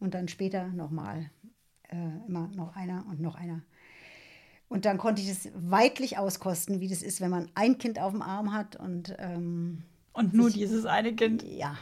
[0.00, 1.30] Und dann später nochmal
[1.90, 3.62] äh, immer noch einer und noch einer.
[4.72, 8.12] Und dann konnte ich es weitlich auskosten, wie das ist, wenn man ein Kind auf
[8.12, 9.82] dem Arm hat und ähm,
[10.14, 11.42] und nur sich, dieses eine Kind.
[11.42, 11.76] Ja,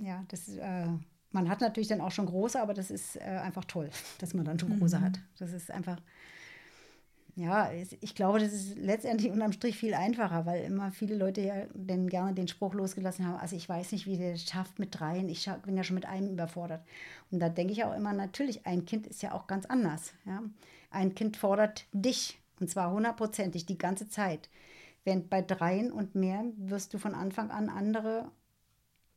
[0.00, 0.86] ja, das äh,
[1.32, 4.44] man hat natürlich dann auch schon große, aber das ist äh, einfach toll, dass man
[4.44, 5.04] dann schon große mhm.
[5.04, 5.20] hat.
[5.38, 5.98] Das ist einfach,
[7.40, 11.54] ja, ich glaube, das ist letztendlich unterm Strich viel einfacher, weil immer viele Leute ja
[11.72, 14.98] denn gerne den Spruch losgelassen haben, also ich weiß nicht, wie der es schafft mit
[14.98, 16.84] dreien, ich bin ja schon mit einem überfordert.
[17.30, 20.12] Und da denke ich auch immer, natürlich, ein Kind ist ja auch ganz anders.
[20.26, 20.42] Ja?
[20.90, 24.50] Ein Kind fordert dich und zwar hundertprozentig die ganze Zeit.
[25.04, 28.30] Während bei dreien und mehr wirst du von Anfang an andere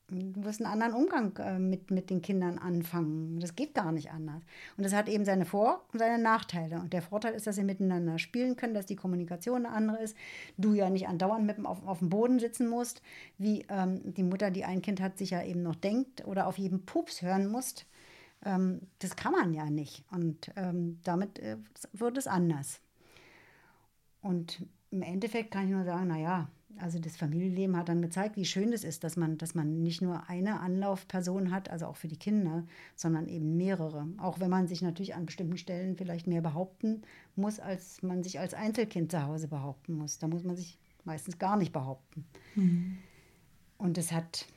[0.09, 3.39] Du musst einen anderen Umgang äh, mit, mit den Kindern anfangen.
[3.39, 4.41] Das geht gar nicht anders.
[4.75, 6.79] Und das hat eben seine Vor- und seine Nachteile.
[6.79, 10.17] Und der Vorteil ist, dass sie miteinander spielen können, dass die Kommunikation eine andere ist.
[10.57, 13.01] Du ja nicht andauernd mit dem auf, auf dem Boden sitzen musst,
[13.37, 16.57] wie ähm, die Mutter, die ein Kind hat, sich ja eben noch denkt oder auf
[16.57, 17.85] jeden Pups hören musst.
[18.45, 20.03] Ähm, das kann man ja nicht.
[20.11, 21.57] Und ähm, damit äh,
[21.93, 22.81] wird es anders.
[24.21, 28.45] Und im Endeffekt kann ich nur sagen, naja, also das Familienleben hat dann gezeigt, wie
[28.45, 32.07] schön es ist, dass man, dass man nicht nur eine Anlaufperson hat, also auch für
[32.07, 34.07] die Kinder, sondern eben mehrere.
[34.17, 37.01] Auch wenn man sich natürlich an bestimmten Stellen vielleicht mehr behaupten
[37.35, 40.19] muss, als man sich als Einzelkind zu Hause behaupten muss.
[40.19, 42.25] Da muss man sich meistens gar nicht behaupten.
[42.55, 42.97] Mhm.
[43.77, 44.47] Und das hat,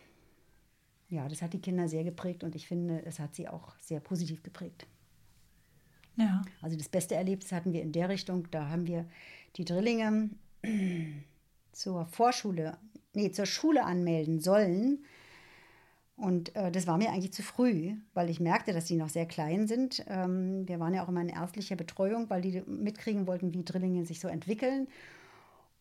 [1.09, 4.00] ja, das hat die Kinder sehr geprägt und ich finde, es hat sie auch sehr
[4.00, 4.87] positiv geprägt.
[6.16, 6.42] Ja.
[6.62, 9.07] Also das beste Erlebnis hatten wir in der Richtung, da haben wir
[9.57, 10.31] die Drillinge
[11.77, 12.79] zur Vorschule,
[13.15, 15.05] nee, zur Schule anmelden sollen.
[16.17, 19.27] Und äh, das war mir eigentlich zu früh, weil ich merkte, dass die noch sehr
[19.27, 20.03] klein sind.
[20.09, 24.07] Ähm, wir waren ja auch immer in ärztlicher Betreuung, weil die mitkriegen wollten, wie Drillinge
[24.07, 24.89] sich so entwickeln.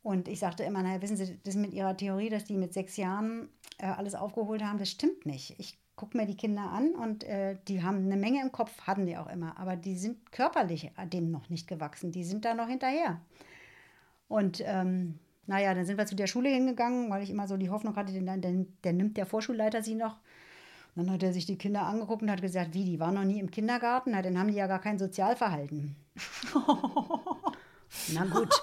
[0.03, 2.97] Und ich sagte immer, naja, wissen Sie, das mit Ihrer Theorie, dass die mit sechs
[2.97, 5.55] Jahren äh, alles aufgeholt haben, das stimmt nicht.
[5.57, 9.05] Ich gucke mir die Kinder an und äh, die haben eine Menge im Kopf, hatten
[9.05, 12.11] die auch immer, aber die sind körperlich dem noch nicht gewachsen.
[12.11, 13.21] Die sind da noch hinterher.
[14.27, 17.69] Und ähm, naja, dann sind wir zu der Schule hingegangen, weil ich immer so die
[17.69, 20.17] Hoffnung hatte, denn, denn, dann nimmt der Vorschulleiter sie noch.
[20.95, 23.25] Und dann hat er sich die Kinder angeguckt und hat gesagt, wie, die waren noch
[23.25, 24.11] nie im Kindergarten?
[24.11, 25.95] Na, dann haben die ja gar kein Sozialverhalten.
[28.13, 28.49] Na gut.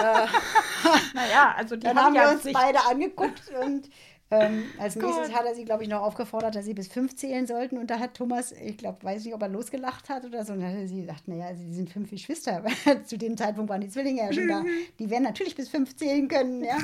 [0.00, 0.26] äh,
[1.14, 3.90] naja, also die dann haben, haben wir uns beide angeguckt und
[4.30, 7.46] ähm, als nächstes hat er sie, glaube ich, noch aufgefordert, dass sie bis fünf zählen
[7.46, 7.78] sollten.
[7.78, 10.52] Und da hat Thomas, ich glaube, weiß nicht, ob er losgelacht hat oder so.
[10.52, 12.62] Und dann hat sie gesagt, naja, sie sind fünf Geschwister.
[13.04, 14.62] Zu dem Zeitpunkt waren die Zwillinge ja schon da.
[14.98, 16.76] Die werden natürlich bis fünf zählen können, ja.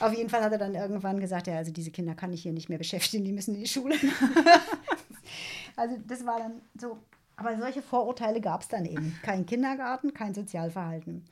[0.00, 2.52] Auf jeden Fall hat er dann irgendwann gesagt, ja, also diese Kinder kann ich hier
[2.52, 3.94] nicht mehr beschäftigen, die müssen in die Schule.
[5.76, 6.98] also das war dann so.
[7.36, 9.16] Aber solche Vorurteile gab es dann eben.
[9.22, 11.24] Kein Kindergarten, kein Sozialverhalten.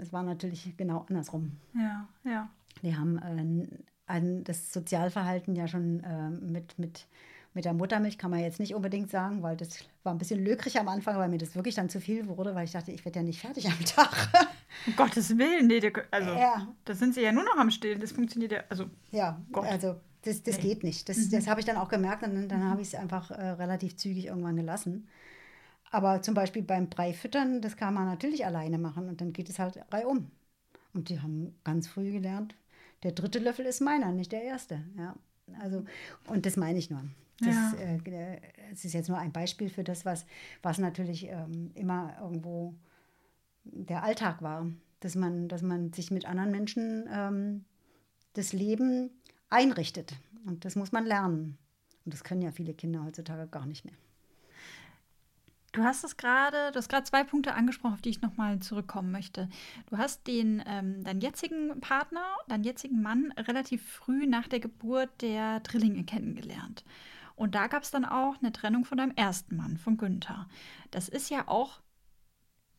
[0.00, 1.52] Es war natürlich genau andersrum.
[1.74, 2.48] Ja, ja.
[2.82, 3.66] Die haben äh,
[4.12, 7.06] an das Sozialverhalten ja schon äh, mit, mit,
[7.54, 10.78] mit der Muttermilch kann man jetzt nicht unbedingt sagen, weil das war ein bisschen lökrig
[10.78, 13.20] am Anfang, weil mir das wirklich dann zu viel wurde, weil ich dachte, ich werde
[13.20, 14.28] ja nicht fertig am Tag.
[14.86, 16.66] Um Gottes Willen, nee, also ja.
[16.86, 19.66] da sind sie ja nur noch am Stillen, das funktioniert ja, also Ja, Gott.
[19.66, 20.62] also das, das nee.
[20.62, 21.08] geht nicht.
[21.08, 21.30] Das, mhm.
[21.30, 23.96] das habe ich dann auch gemerkt und dann, dann habe ich es einfach äh, relativ
[23.96, 25.08] zügig irgendwann gelassen.
[25.90, 29.58] Aber zum Beispiel beim Breifüttern, das kann man natürlich alleine machen und dann geht es
[29.58, 30.30] halt reihum.
[30.94, 32.56] Und die haben ganz früh gelernt,
[33.02, 34.82] der dritte Löffel ist meiner, nicht der erste.
[34.96, 35.16] Ja.
[35.60, 35.84] Also,
[36.28, 37.02] und das meine ich nur.
[37.40, 37.72] Das, ja.
[37.78, 38.40] äh,
[38.72, 40.24] es ist jetzt nur ein Beispiel für das, was,
[40.62, 42.74] was natürlich ähm, immer irgendwo
[43.64, 44.66] der Alltag war.
[45.00, 47.64] Dass man, dass man sich mit anderen Menschen ähm,
[48.34, 49.10] das Leben
[49.50, 50.14] einrichtet.
[50.46, 51.58] Und das muss man lernen.
[52.04, 53.94] Und das können ja viele Kinder heutzutage gar nicht mehr.
[55.72, 59.10] Du hast es gerade, du hast gerade zwei Punkte angesprochen, auf die ich nochmal zurückkommen
[59.10, 59.48] möchte.
[59.86, 65.08] Du hast den, ähm, deinen jetzigen Partner, deinen jetzigen Mann relativ früh nach der Geburt
[65.22, 66.84] der Drillinge kennengelernt.
[67.36, 70.46] Und da gab es dann auch eine Trennung von deinem ersten Mann, von Günther.
[70.90, 71.80] Das ist ja auch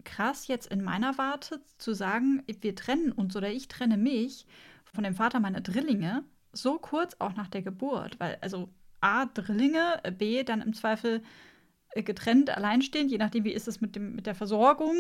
[0.03, 4.45] krass jetzt in meiner Warte zu sagen, wir trennen uns oder ich trenne mich
[4.86, 8.69] von dem Vater meiner Drillinge so kurz auch nach der Geburt, weil also
[9.01, 11.23] A, Drillinge, B, dann im Zweifel
[11.95, 14.95] getrennt, alleinstehend, je nachdem, wie ist es mit, dem, mit der Versorgung.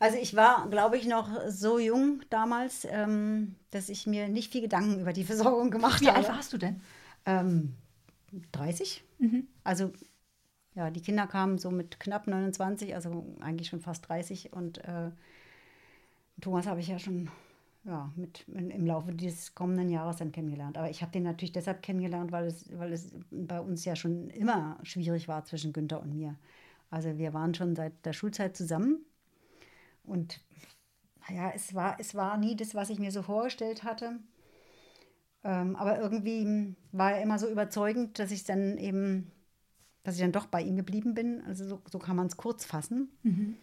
[0.00, 4.62] Also ich war, glaube ich, noch so jung damals, ähm, dass ich mir nicht viel
[4.62, 6.20] Gedanken über die Versorgung gemacht wie habe.
[6.20, 6.80] Wie alt warst du denn?
[7.26, 7.74] Ähm,
[8.52, 9.04] 30.
[9.18, 9.46] Mhm.
[9.64, 9.92] Also
[10.74, 15.10] ja, die Kinder kamen so mit knapp 29, also eigentlich schon fast 30 und äh,
[16.40, 17.30] Thomas habe ich ja schon
[17.88, 20.76] ja, mit, in, im Laufe dieses kommenden Jahres dann kennengelernt.
[20.76, 24.28] Aber ich habe den natürlich deshalb kennengelernt, weil es, weil es bei uns ja schon
[24.28, 26.36] immer schwierig war zwischen Günther und mir.
[26.90, 28.98] Also wir waren schon seit der Schulzeit zusammen
[30.04, 30.40] und
[31.28, 34.18] naja, es war, es war nie das, was ich mir so vorgestellt hatte.
[35.42, 39.30] Ähm, aber irgendwie war er immer so überzeugend, dass ich dann eben,
[40.02, 41.42] dass ich dann doch bei ihm geblieben bin.
[41.46, 43.08] Also so, so kann man es kurz fassen.
[43.22, 43.56] Mhm.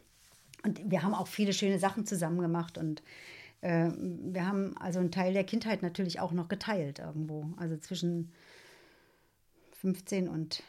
[0.63, 3.03] Und wir haben auch viele schöne Sachen zusammen gemacht und
[3.65, 7.49] äh, wir haben also einen Teil der Kindheit natürlich auch noch geteilt irgendwo.
[7.57, 8.31] Also zwischen
[9.71, 10.61] 15 und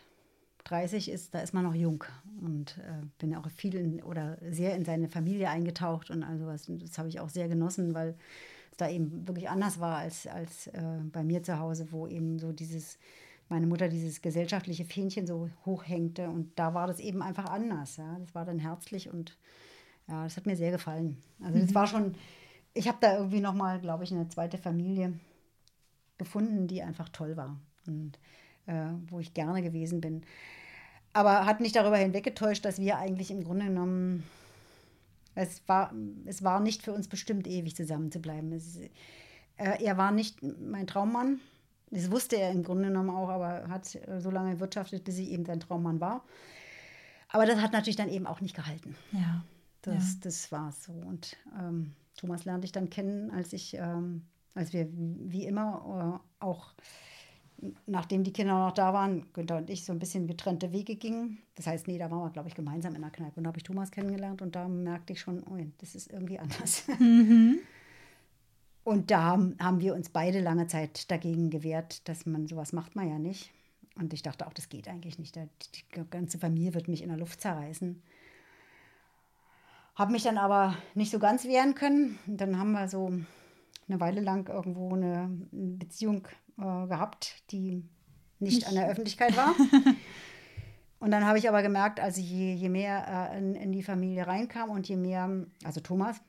[0.64, 2.04] 30 ist, da ist man noch jung
[2.40, 6.66] und äh, bin auch viel in, oder sehr in seine Familie eingetaucht und also was,
[6.68, 8.16] das habe ich auch sehr genossen, weil
[8.70, 10.82] es da eben wirklich anders war als, als äh,
[11.12, 12.98] bei mir zu Hause, wo eben so dieses,
[13.48, 17.98] meine Mutter dieses gesellschaftliche Fähnchen so hochhängte und da war das eben einfach anders.
[17.98, 18.16] Ja?
[18.18, 19.37] Das war dann herzlich und
[20.09, 21.18] ja, das hat mir sehr gefallen.
[21.40, 21.74] Also das mhm.
[21.74, 22.14] war schon
[22.76, 25.18] ich habe da irgendwie noch mal, glaube ich, eine zweite Familie
[26.18, 28.18] gefunden, die einfach toll war und
[28.66, 30.22] äh, wo ich gerne gewesen bin.
[31.12, 34.24] Aber hat nicht darüber hinweggetäuscht, dass wir eigentlich im Grunde genommen,
[35.34, 35.92] es war,
[36.26, 38.52] es war nicht für uns bestimmt, ewig zusammen zu bleiben.
[38.52, 38.90] Es, äh,
[39.56, 41.40] er war nicht mein Traummann.
[41.90, 45.30] Das wusste er im Grunde genommen auch, aber hat äh, so lange gewirtschaftet, bis ich
[45.30, 46.24] eben sein Traummann war.
[47.28, 48.96] Aber das hat natürlich dann eben auch nicht gehalten.
[49.12, 49.44] Ja.
[49.82, 50.20] Das, Ja.
[50.22, 50.92] das war so.
[50.92, 56.44] Und ähm, Thomas lernte ich dann kennen, als ich, ähm, als wir wie immer äh,
[56.44, 56.74] auch
[57.87, 61.38] nachdem die Kinder noch da waren, Günther und ich so ein bisschen getrennte Wege gingen.
[61.55, 63.37] Das heißt, nee, da waren wir, glaube ich, gemeinsam in der Kneipe.
[63.37, 66.38] Und da habe ich Thomas kennengelernt und da merkte ich schon, oh, das ist irgendwie
[66.38, 66.85] anders.
[68.85, 73.09] Und da haben, wir uns beide lange Zeit dagegen gewehrt, dass man sowas macht man
[73.09, 73.50] ja nicht.
[73.96, 75.35] Und ich dachte auch, das geht eigentlich nicht.
[75.35, 78.00] Die ganze Familie wird mich in der Luft zerreißen.
[79.96, 82.18] Habe mich dann aber nicht so ganz wehren können.
[82.26, 83.11] Und dann haben wir so
[83.88, 86.28] eine Weile lang irgendwo eine Beziehung
[86.59, 87.82] äh, gehabt, die
[88.38, 89.54] nicht, an der Öffentlichkeit war.
[90.98, 94.26] Und dann habe ich aber gemerkt, also je, je mehr äh, in, in die Familie
[94.26, 95.30] reinkam und je mehr,
[95.62, 96.20] also Thomas,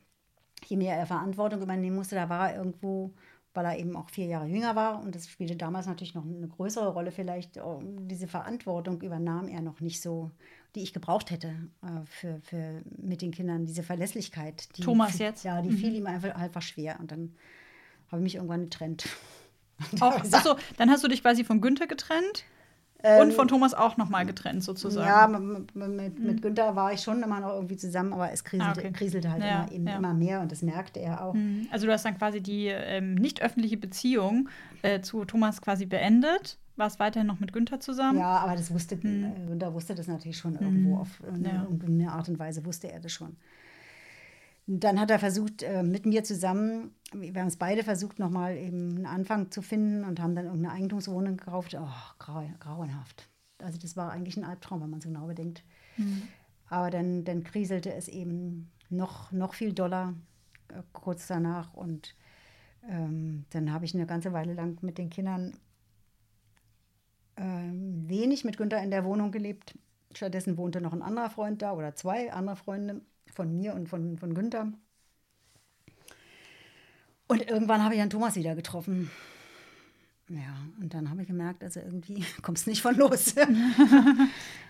[0.65, 3.13] je mehr er Verantwortung übernehmen musste, da war er irgendwo,
[3.53, 6.47] weil er eben auch vier Jahre jünger war und das spielte damals natürlich noch eine
[6.47, 10.31] größere Rolle vielleicht, oh, diese Verantwortung übernahm er noch nicht so,
[10.75, 11.49] die ich gebraucht hätte
[11.81, 14.69] äh, für, für mit den Kindern, diese Verlässlichkeit.
[14.77, 15.43] Die, Thomas jetzt?
[15.43, 17.33] Ja, die fiel ihm einfach, einfach schwer und dann
[18.11, 19.05] habe ich mich irgendwann getrennt.
[19.99, 22.45] Auch, achso, dann hast du dich quasi von Günther getrennt
[23.21, 25.05] und von Thomas auch nochmal getrennt sozusagen.
[25.07, 28.71] Ja, mit, mit, mit Günther war ich schon immer noch irgendwie zusammen, aber es kriselte,
[28.71, 28.91] Ah, okay.
[28.91, 29.97] kriselte halt Ja, immer, ja.
[29.97, 31.35] immer mehr und das merkte er auch.
[31.35, 31.67] Mhm.
[31.69, 34.49] Also du hast dann quasi die ähm, nicht öffentliche Beziehung
[34.81, 38.19] äh, zu Thomas quasi beendet, warst weiterhin noch mit Günther zusammen.
[38.19, 38.99] Ja, aber das wusste, äh,
[39.47, 41.45] Günther wusste das natürlich schon irgendwo auf eine, Mhm.
[41.45, 41.63] Ja.
[41.63, 43.37] irgendeine Art und Weise wusste er das schon.
[44.69, 48.97] Dann hat er versucht, äh, mit mir zusammen, wir haben es beide versucht, nochmal eben
[48.97, 51.73] einen Anfang zu finden und haben dann irgendeine Eigentumswohnung gekauft.
[51.79, 51.87] Oh,
[52.19, 53.29] grau, grauenhaft.
[53.59, 55.63] Also das war eigentlich ein Albtraum, wenn man so genau bedenkt.
[56.69, 60.13] Aber dann, dann kriselte es eben noch, noch viel doller
[60.67, 61.73] äh, kurz danach.
[61.73, 62.13] Und
[62.89, 65.53] ähm, dann habe ich eine ganze Weile lang mit den Kindern
[67.37, 69.77] ähm, wenig mit Günther in der Wohnung gelebt.
[70.13, 73.01] Stattdessen wohnte noch ein anderer Freund da oder zwei andere Freunde
[73.33, 74.71] von mir und von, von Günther.
[77.27, 79.11] Und irgendwann habe ich dann Thomas wieder getroffen.
[80.29, 83.35] Ja, und dann habe ich gemerkt, also irgendwie kommst du nicht von los.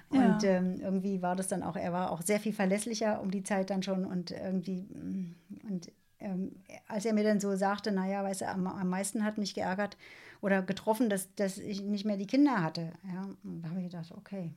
[0.10, 3.44] Und ähm, irgendwie war das dann auch, er war auch sehr viel verlässlicher um die
[3.44, 5.36] Zeit dann schon und irgendwie, mm,
[5.68, 6.56] und ähm,
[6.88, 9.98] als er mir dann so sagte, naja, weißt du, am, am meisten hat mich geärgert
[10.42, 12.94] oder getroffen, dass, dass ich nicht mehr die Kinder hatte.
[13.12, 14.52] Ja, und da habe ich gedacht, okay,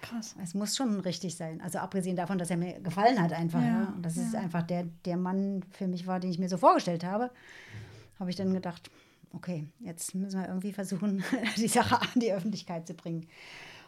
[0.00, 0.34] Krass.
[0.42, 1.60] es muss schon richtig sein.
[1.60, 3.60] Also abgesehen davon, dass er mir gefallen hat einfach.
[3.60, 6.48] Ja, Ja, Und das ist einfach der, der Mann für mich war, den ich mir
[6.48, 7.30] so vorgestellt habe,
[8.18, 8.90] habe ich dann gedacht,
[9.32, 11.22] okay, jetzt müssen wir irgendwie versuchen,
[11.56, 13.26] die Sache an die Öffentlichkeit zu bringen.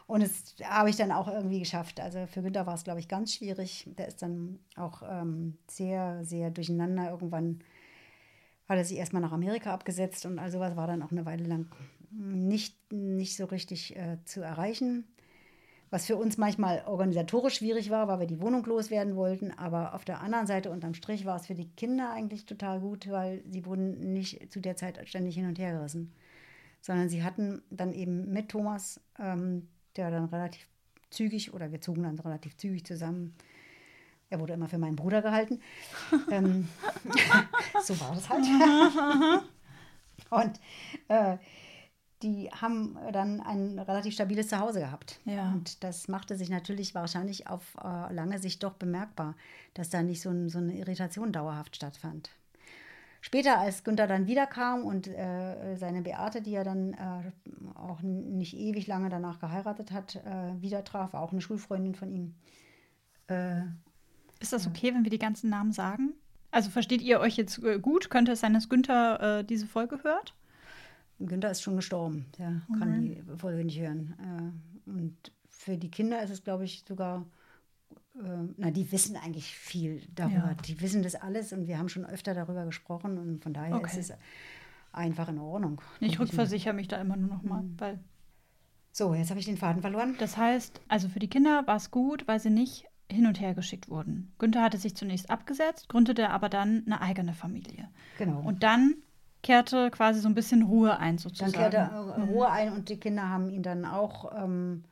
[0.05, 1.99] Und das habe ich dann auch irgendwie geschafft.
[1.99, 3.87] Also für Günther war es, glaube ich, ganz schwierig.
[3.97, 7.09] Der ist dann auch ähm, sehr, sehr durcheinander.
[7.09, 7.59] Irgendwann
[8.73, 11.45] hat er sich erstmal nach Amerika abgesetzt und all sowas war dann auch eine Weile
[11.45, 11.67] lang
[12.11, 15.05] nicht, nicht so richtig äh, zu erreichen.
[15.89, 19.51] Was für uns manchmal organisatorisch schwierig war, weil wir die Wohnung loswerden wollten.
[19.51, 23.09] Aber auf der anderen Seite, unterm Strich, war es für die Kinder eigentlich total gut,
[23.11, 26.11] weil sie wurden nicht zu der Zeit ständig hin und her gerissen.
[26.81, 30.67] Sondern sie hatten dann eben mit Thomas, ähm, der dann relativ
[31.11, 33.35] zügig, oder wir zogen dann relativ zügig zusammen.
[34.33, 35.61] Er wurde immer für meinen Bruder gehalten.
[36.31, 36.67] ähm,
[37.83, 38.43] so war das halt.
[40.31, 40.59] und
[41.07, 41.37] äh,
[42.23, 45.19] die haben dann ein relativ stabiles Zuhause gehabt.
[45.25, 45.51] Ja.
[45.51, 49.35] Und das machte sich natürlich wahrscheinlich auf äh, lange Sicht doch bemerkbar,
[49.75, 52.31] dass da nicht so, ein, so eine Irritation dauerhaft stattfand.
[53.21, 58.55] Später, als Günther dann wiederkam und äh, seine Beate, die er dann äh, auch nicht
[58.57, 62.35] ewig lange danach geheiratet hat, äh, wieder traf, auch eine Schulfreundin von ihm.
[64.43, 66.13] Ist das okay, wenn wir die ganzen Namen sagen?
[66.51, 68.09] Also versteht ihr euch jetzt äh, gut?
[68.11, 70.35] Könnte es sein, dass Günther äh, diese Folge hört?
[71.19, 74.13] Günther ist schon gestorben, der kann die Folge nicht hören.
[74.87, 75.15] Äh, und
[75.47, 77.25] für die Kinder ist es, glaube ich, sogar,
[78.15, 80.35] äh, na, die wissen eigentlich viel darüber.
[80.49, 80.53] Ja.
[80.67, 83.97] Die wissen das alles und wir haben schon öfter darüber gesprochen und von daher Okay.
[83.99, 84.17] ist es
[84.91, 85.81] einfach in Ordnung.
[86.01, 87.75] Ich rückversichere mich da immer nur noch mal, Mhm.
[87.79, 87.99] weil
[88.91, 90.15] So, jetzt habe ich den Faden verloren.
[90.19, 93.53] das heißt, also für die Kinder war es gut, weil sie nicht hin und her
[93.53, 94.31] geschickt wurden.
[94.39, 97.89] Günther hatte sich zunächst abgesetzt, gründete aber dann eine eigene Familie.
[98.17, 98.41] Genau.
[98.41, 98.95] Und dann
[99.41, 101.51] kehrte quasi so ein bisschen Ruhe ein Dann sozusagen.
[101.51, 104.85] kehrte äh, Ruhe ein und die Kinder haben ihn dann auch ähm,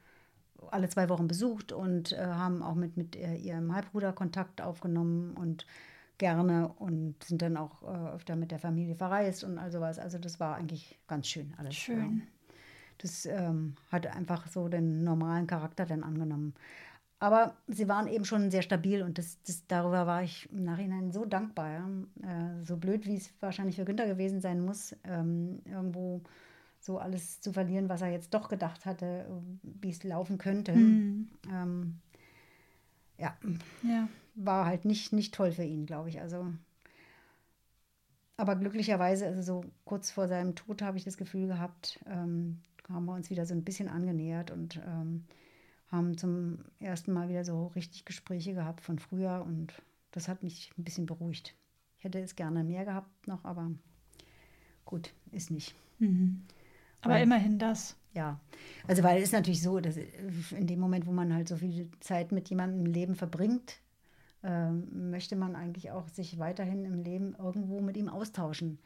[0.69, 5.33] alle zwei Wochen besucht und äh, haben auch mit, mit äh, ihrem Halbbruder Kontakt aufgenommen
[5.35, 5.65] und
[6.17, 9.97] gerne und sind dann auch äh, öfter mit der Familie verreist und all sowas.
[9.97, 11.75] Also das war eigentlich ganz schön alles.
[11.75, 12.17] Schön.
[12.17, 12.53] Ja.
[12.99, 16.53] Das ähm, hat einfach so den normalen Charakter dann angenommen.
[17.21, 21.11] Aber sie waren eben schon sehr stabil und das, das, darüber war ich im Nachhinein
[21.11, 21.69] so dankbar.
[21.69, 21.87] Ja?
[22.23, 26.23] Äh, so blöd, wie es wahrscheinlich für Günther gewesen sein muss, ähm, irgendwo
[26.79, 29.27] so alles zu verlieren, was er jetzt doch gedacht hatte,
[29.61, 30.71] wie es laufen könnte.
[30.73, 31.27] Mhm.
[31.47, 31.99] Ähm,
[33.19, 33.37] ja,
[33.83, 34.09] Ja.
[34.33, 36.19] war halt nicht, nicht toll für ihn, glaube ich.
[36.19, 36.51] Also,
[38.35, 43.05] aber glücklicherweise, also so kurz vor seinem Tod habe ich das Gefühl gehabt, ähm, haben
[43.05, 45.25] wir uns wieder so ein bisschen angenähert und ähm,
[45.91, 49.73] haben zum ersten Mal wieder so richtig Gespräche gehabt von früher und
[50.11, 51.55] das hat mich ein bisschen beruhigt.
[51.97, 53.71] Ich hätte es gerne mehr gehabt noch, aber
[54.85, 55.75] gut, ist nicht.
[55.99, 56.43] Mhm.
[57.01, 57.97] Aber Weil- immerhin das.
[58.13, 58.41] Ja,
[58.87, 61.89] also weil es ist natürlich so, dass in dem Moment, wo man halt so viel
[62.01, 63.79] Zeit mit jemandem im Leben verbringt,
[64.43, 68.79] ähm, möchte man eigentlich auch sich weiterhin im Leben irgendwo mit ihm austauschen,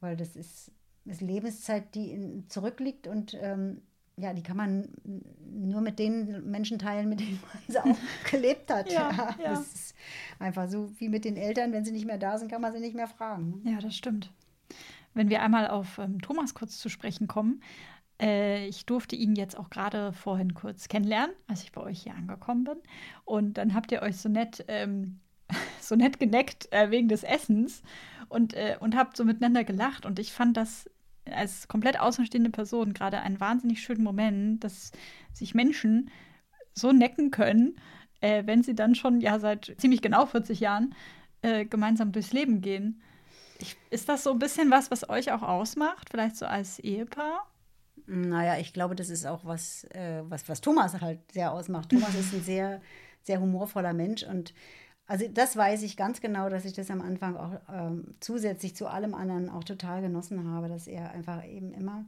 [0.00, 0.72] weil das ist,
[1.06, 3.80] ist Lebenszeit, die in, zurückliegt und ähm,
[4.18, 4.88] ja, die kann man
[5.50, 7.98] nur mit den Menschen teilen, mit denen man sie auch
[8.30, 8.90] gelebt hat.
[8.90, 9.50] Ja, ja.
[9.50, 9.94] Das ist
[10.38, 12.80] einfach so wie mit den Eltern, wenn sie nicht mehr da sind, kann man sie
[12.80, 13.60] nicht mehr fragen.
[13.64, 14.32] Ja, das stimmt.
[15.14, 17.62] Wenn wir einmal auf ähm, Thomas kurz zu sprechen kommen.
[18.20, 22.14] Äh, ich durfte ihn jetzt auch gerade vorhin kurz kennenlernen, als ich bei euch hier
[22.14, 22.78] angekommen bin.
[23.24, 25.20] Und dann habt ihr euch so nett, ähm,
[25.80, 27.82] so nett geneckt äh, wegen des Essens
[28.28, 30.06] und, äh, und habt so miteinander gelacht.
[30.06, 30.88] Und ich fand das
[31.30, 34.92] als komplett außenstehende Person gerade einen wahnsinnig schönen Moment, dass
[35.32, 36.10] sich Menschen
[36.72, 37.78] so necken können,
[38.20, 40.94] äh, wenn sie dann schon ja seit ziemlich genau 40 Jahren
[41.42, 43.02] äh, gemeinsam durchs Leben gehen.
[43.58, 47.46] Ich, ist das so ein bisschen was, was euch auch ausmacht, vielleicht so als Ehepaar?
[48.06, 51.90] Naja, ich glaube, das ist auch was, äh, was, was Thomas halt sehr ausmacht.
[51.90, 52.80] Thomas ist ein sehr,
[53.22, 54.54] sehr humorvoller Mensch und
[55.06, 58.88] also das weiß ich ganz genau, dass ich das am Anfang auch ähm, zusätzlich zu
[58.88, 62.04] allem anderen auch total genossen habe, dass er einfach eben immer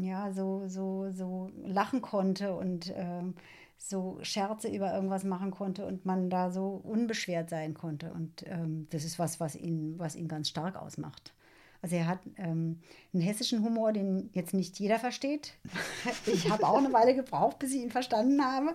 [0.00, 3.34] ja so so so lachen konnte und ähm,
[3.78, 8.88] so Scherze über irgendwas machen konnte und man da so unbeschwert sein konnte und ähm,
[8.90, 11.32] das ist was, was ihn was ihn ganz stark ausmacht.
[11.80, 12.80] Also er hat ähm,
[13.14, 15.54] einen hessischen Humor, den jetzt nicht jeder versteht.
[16.26, 18.74] Ich habe auch eine Weile gebraucht, bis ich ihn verstanden habe.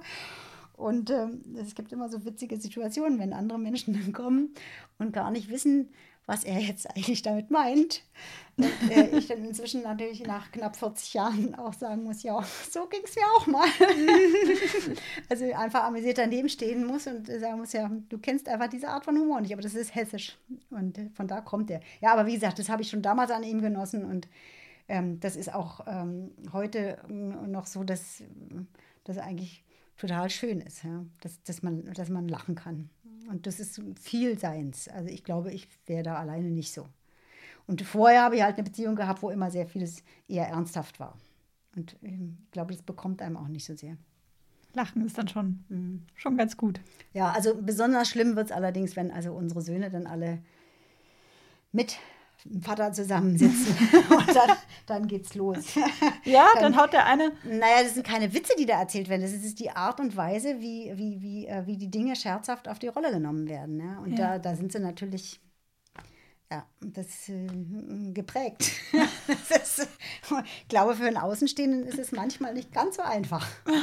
[0.83, 4.53] Und ähm, es gibt immer so witzige Situationen, wenn andere Menschen dann kommen
[4.97, 5.87] und gar nicht wissen,
[6.25, 8.03] was er jetzt eigentlich damit meint.
[8.57, 12.85] Und äh, ich dann inzwischen natürlich nach knapp 40 Jahren auch sagen muss, ja, so
[12.87, 13.65] ging es mir auch mal.
[15.29, 19.05] also einfach amüsiert daneben stehen muss und sagen muss, ja, du kennst einfach diese Art
[19.05, 20.37] von Humor nicht, aber das ist hessisch.
[20.69, 21.79] Und äh, von da kommt er.
[22.01, 24.27] Ja, aber wie gesagt, das habe ich schon damals an ihm genossen und
[24.89, 27.13] ähm, das ist auch ähm, heute äh,
[27.47, 28.21] noch so, dass
[29.05, 29.62] das eigentlich
[29.97, 31.05] total schön ist, ja?
[31.21, 32.89] dass, dass, man, dass man lachen kann.
[33.29, 34.87] Und das ist viel Seins.
[34.87, 36.87] Also ich glaube, ich wäre da alleine nicht so.
[37.67, 41.17] Und vorher habe ich halt eine Beziehung gehabt, wo immer sehr vieles eher ernsthaft war.
[41.75, 43.97] Und ähm, ich glaube, das bekommt einem auch nicht so sehr.
[44.73, 46.81] Lachen ist dann schon, schon ganz gut.
[47.13, 50.39] Ja, also besonders schlimm wird es allerdings, wenn also unsere Söhne dann alle
[51.71, 51.97] mit
[52.61, 53.75] Vater zusammensitzen.
[54.09, 55.75] Und dann, dann geht's los.
[56.25, 57.31] Ja, dann haut der eine.
[57.43, 59.21] Naja, das sind keine Witze, die da erzählt werden.
[59.21, 62.79] Das ist die Art und Weise, wie, wie, wie, äh, wie die Dinge scherzhaft auf
[62.79, 63.79] die Rolle genommen werden.
[63.79, 63.99] Ja?
[63.99, 64.37] Und Ja.
[64.37, 65.39] da, da sind sie natürlich
[66.51, 67.47] ja, das äh,
[68.13, 68.71] geprägt.
[69.49, 69.87] das ist,
[70.61, 73.47] ich glaube, für einen Außenstehenden ist es manchmal nicht ganz so einfach.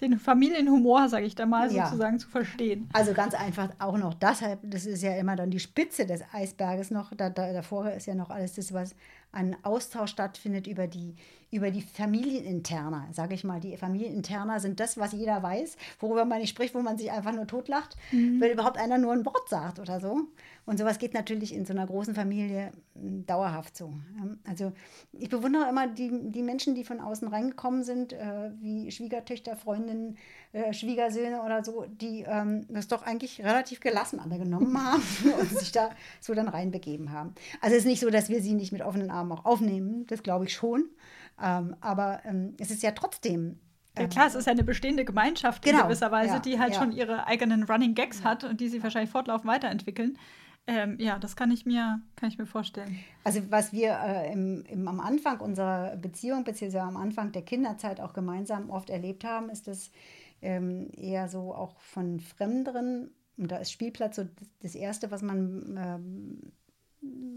[0.00, 1.86] Den Familienhumor, sage ich da mal, Ja.
[1.86, 2.88] sozusagen zu verstehen.
[2.92, 6.90] Also ganz einfach auch noch deshalb, das ist ja immer dann die Spitze des Eisberges
[6.90, 7.12] noch.
[7.16, 8.94] Da, da, davor ist ja noch alles das, was
[9.32, 11.14] an Austausch stattfindet über die,
[11.50, 13.60] über die Familieninterna, sage ich mal.
[13.60, 17.32] Die Familieninterna sind das, was jeder weiß, worüber man nicht spricht, wo man sich einfach
[17.32, 20.22] nur totlacht, wenn überhaupt einer nur ein Wort sagt oder so.
[20.66, 23.94] Und sowas geht natürlich in so einer großen Familie m, dauerhaft so.
[24.44, 24.72] Also
[25.12, 30.18] ich bewundere immer die, die Menschen, die von außen reingekommen sind, äh, wie Schwiegertöchter, Freundinnen,
[30.52, 35.02] äh, Schwiegersöhne oder so, die ähm, das doch eigentlich relativ gelassen alle genommen haben
[35.40, 35.90] und sich da
[36.20, 37.34] so dann reinbegeben haben.
[37.60, 40.24] Also es ist nicht so, dass wir sie nicht mit offenen Armen auch aufnehmen, das
[40.24, 40.90] glaube ich schon.
[41.40, 43.60] Ähm, aber ähm, es ist ja trotzdem
[43.96, 46.74] Ja klar, es ist ja eine bestehende Gemeinschaft in Genau, gewisser Weise, ja, die halt
[46.74, 46.80] ja.
[46.80, 50.18] schon ihre eigenen Running Gags hat und die sie wahrscheinlich fortlaufend weiterentwickeln.
[50.68, 52.98] Ähm, ja, das kann ich mir, kann ich mir vorstellen.
[53.22, 58.00] Also was wir äh, im, im, am Anfang unserer Beziehung, beziehungsweise am Anfang der Kinderzeit
[58.00, 59.92] auch gemeinsam oft erlebt haben, ist das
[60.42, 65.22] ähm, eher so auch von Fremderen, und da ist Spielplatz so das, das Erste, was
[65.22, 66.42] man,
[67.02, 67.32] ähm,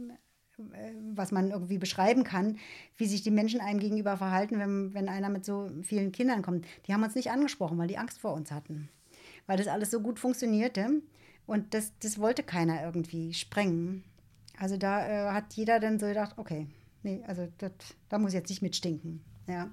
[0.73, 2.57] äh, was man irgendwie beschreiben kann,
[2.97, 6.65] wie sich die Menschen einem gegenüber verhalten, wenn, wenn einer mit so vielen Kindern kommt.
[6.88, 8.89] Die haben uns nicht angesprochen, weil die Angst vor uns hatten.
[9.45, 11.01] Weil das alles so gut funktionierte.
[11.49, 14.03] Und das, das wollte keiner irgendwie sprengen.
[14.59, 16.67] Also da äh, hat jeder dann so gedacht, okay,
[17.01, 17.71] nee, also das,
[18.07, 19.23] da muss ich jetzt nicht mitstinken.
[19.47, 19.67] Ja.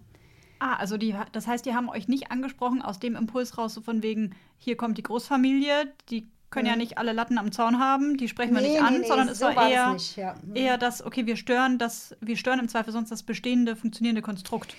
[0.59, 3.83] Ah, also die, das heißt, die haben euch nicht angesprochen aus dem Impuls raus, so
[3.83, 6.79] von wegen, hier kommt die Großfamilie, die können ja Mhm.
[6.79, 9.39] nicht alle Latten am Zaun haben, die sprechen wir Nee, nicht an, nee, sondern es
[9.39, 10.35] so war eher, nicht, ja.
[10.47, 10.57] Mhm.
[10.57, 14.75] eher das, okay, wir stören das, wir stören im Zweifel sonst das bestehende, funktionierende Konstrukt.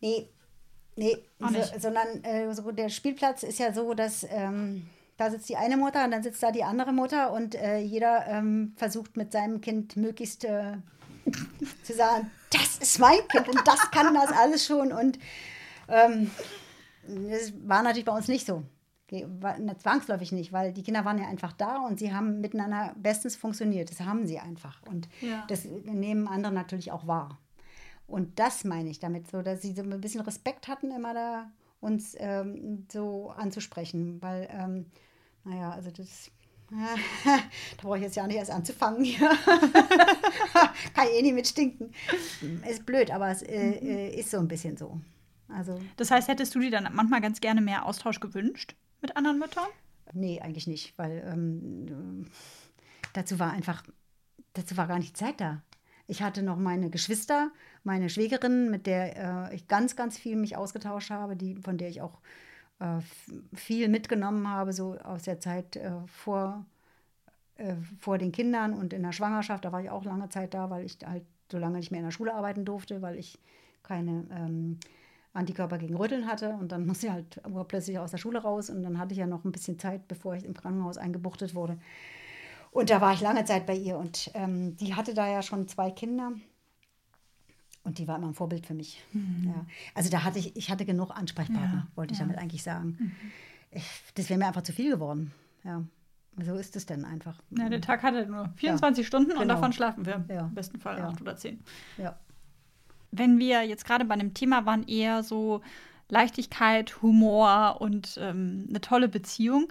[0.00, 0.30] Nee,
[0.96, 4.86] nee, so, sondern äh, so der Spielplatz ist ja so, dass ähm,
[5.18, 8.26] da sitzt die eine Mutter und dann sitzt da die andere Mutter und äh, jeder
[8.28, 10.76] ähm, versucht mit seinem Kind möglichst äh,
[11.82, 15.18] zu sagen, das ist mein Kind und das kann das alles schon und
[15.88, 16.30] ähm,
[17.30, 18.62] das war natürlich bei uns nicht so.
[19.10, 23.36] Na, Zwangsläufig nicht, weil die Kinder waren ja einfach da und sie haben miteinander bestens
[23.36, 23.90] funktioniert.
[23.90, 24.82] Das haben sie einfach.
[24.86, 25.46] Und Ja.
[25.48, 27.38] das nehmen andere natürlich auch wahr.
[28.06, 31.50] Und das meine ich damit, so dass sie so ein bisschen Respekt hatten, immer da
[31.80, 34.20] uns ähm, so anzusprechen.
[34.20, 34.86] Weil, ähm,
[35.44, 36.30] naja, also das.
[36.70, 39.30] da brauche ich jetzt ja nicht erst anzufangen hier.
[40.94, 41.94] Kann eh nicht mitstinken.
[42.68, 45.00] Ist blöd, aber es äh, äh, ist so ein bisschen so.
[45.48, 49.38] Also, Das heißt, hättest du dir dann manchmal ganz gerne mehr Austausch gewünscht mit anderen
[49.38, 49.66] Müttern?
[50.12, 52.26] nee, eigentlich nicht, weil ähm,
[53.12, 53.82] dazu war einfach,
[54.54, 55.62] dazu war gar nicht Zeit da.
[56.06, 57.50] Ich hatte noch meine Geschwister,
[57.84, 61.88] meine Schwägerin, mit der äh, ich ganz, ganz viel mich ausgetauscht habe, die, von der
[61.88, 62.18] ich auch
[62.80, 63.00] äh,
[63.54, 66.64] viel mitgenommen habe, so aus der Zeit äh, vor,
[67.56, 69.64] äh, vor den Kindern und in der Schwangerschaft.
[69.64, 72.06] Da war ich auch lange Zeit da, weil ich halt so lange nicht mehr in
[72.06, 73.38] der Schule arbeiten durfte, weil ich
[73.82, 74.78] keine ähm,
[75.32, 76.50] Antikörper gegen Rütteln hatte.
[76.50, 78.70] Und dann musste ich halt plötzlich aus der Schule raus.
[78.70, 81.78] Und dann hatte ich ja noch ein bisschen Zeit, bevor ich im Krankenhaus eingebuchtet wurde.
[82.70, 83.96] Und da war ich lange Zeit bei ihr.
[83.98, 86.32] Und ähm, die hatte da ja schon zwei Kinder.
[87.88, 89.02] Und die war immer ein Vorbild für mich.
[89.14, 89.64] Ja.
[89.94, 92.26] Also da hatte ich, ich hatte genug Ansprechpartner, Ja, wollte ich ja.
[92.26, 93.16] damit eigentlich sagen.
[93.70, 93.84] Ich,
[94.14, 95.32] das wäre mir einfach zu viel geworden.
[95.64, 95.82] Ja.
[96.40, 97.42] So ist es denn einfach.
[97.50, 99.54] Ja, der Tag hatte nur 24 Stunden und Genau.
[99.54, 101.60] davon schlafen wir im besten Fall acht oder zehn.
[101.96, 102.18] Ja.
[103.10, 105.62] Wenn wir jetzt gerade bei einem Thema waren, eher so
[106.10, 109.68] Leichtigkeit, Humor und ähm, eine tolle Beziehung,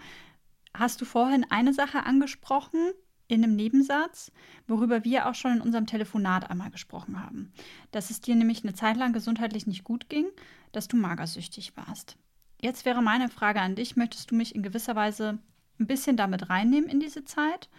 [0.74, 2.80] hast du vorhin eine Sache angesprochen
[3.28, 4.32] in einem Nebensatz,
[4.68, 7.52] worüber wir auch schon in unserem Telefonat einmal gesprochen haben.
[7.92, 10.28] Dass es dir nämlich eine Zeit lang gesundheitlich nicht gut ging,
[10.72, 12.18] dass du magersüchtig warst.
[12.62, 15.40] Jetzt wäre meine Frage an dich, möchtest du mich in gewisser Weise
[15.80, 17.70] ein bisschen damit reinnehmen in diese Zeit?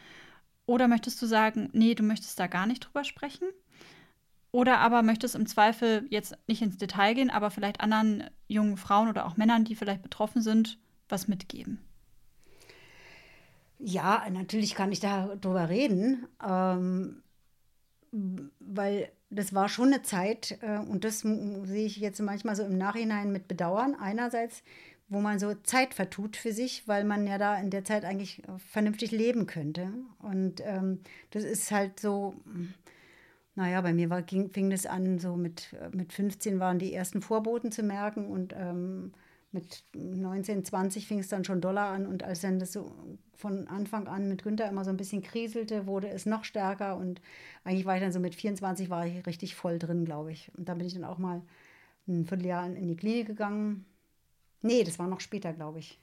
[0.66, 3.48] Oder möchtest du sagen, nee, du möchtest da gar nicht drüber sprechen?
[4.50, 9.08] Oder aber möchtest im Zweifel jetzt nicht ins Detail gehen, aber vielleicht anderen jungen Frauen
[9.08, 10.78] oder auch Männern, die vielleicht betroffen sind,
[11.08, 11.78] was mitgeben?
[13.78, 17.22] Ja, natürlich kann ich darüber reden, ähm,
[18.58, 22.78] weil das war schon eine Zeit, äh, und das sehe ich jetzt manchmal so im
[22.78, 23.94] Nachhinein mit Bedauern.
[23.94, 24.62] Einerseits,
[25.08, 28.42] wo man so Zeit vertut für sich, weil man ja da in der Zeit eigentlich
[28.44, 29.92] äh, vernünftig leben könnte.
[30.18, 31.00] Und ähm,
[31.30, 32.34] das ist halt so,
[33.54, 36.94] naja, bei mir war, ging, fing das an, so mit, äh, mit 15 waren die
[36.94, 39.12] ersten Vorboten zu merken und ähm,
[39.50, 42.92] mit 19, 20 fing es dann schon Dollar an und als dann das so
[43.34, 47.20] von Anfang an mit Günther immer so ein bisschen kriselte, wurde es noch stärker und
[47.64, 50.50] eigentlich war ich dann so mit 24 war ich richtig voll drin, glaube ich.
[50.56, 51.42] Und da bin ich dann auch mal
[52.06, 53.86] ein Vierteljahr in, die Klinik gegangen.
[54.60, 55.98] Nee, das war noch später, glaube ich.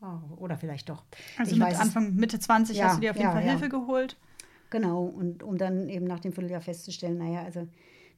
[0.00, 1.04] Ah, oder vielleicht doch.
[1.38, 3.44] Also Ich mit weiß Anfang, Mitte 20 Ja, hast du dir auf jeden ja, Fall
[3.44, 3.50] ja.
[3.52, 4.16] Hilfe geholt.
[4.70, 7.66] Genau, und um dann eben nach dem Vierteljahr festzustellen, naja, also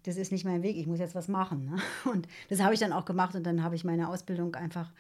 [0.09, 1.67] das ist nicht mein Weg, ich muss jetzt was machen.
[1.67, 1.77] Ne?
[2.11, 4.93] Und das habe ich dann auch gemacht und dann habe ich meine Ausbildung einfach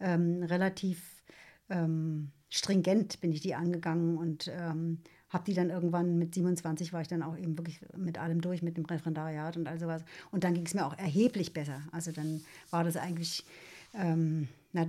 [0.00, 1.22] ähm, relativ
[1.70, 4.98] ähm, stringent bin ich die angegangen und ähm,
[5.28, 8.62] habe die dann irgendwann mit 27 war ich dann auch eben wirklich mit allem durch,
[8.62, 10.04] mit dem Referendariat und all sowas.
[10.30, 11.82] Und dann ging es mir auch erheblich besser.
[11.92, 13.44] Also dann war das eigentlich,
[13.94, 14.86] ähm, na,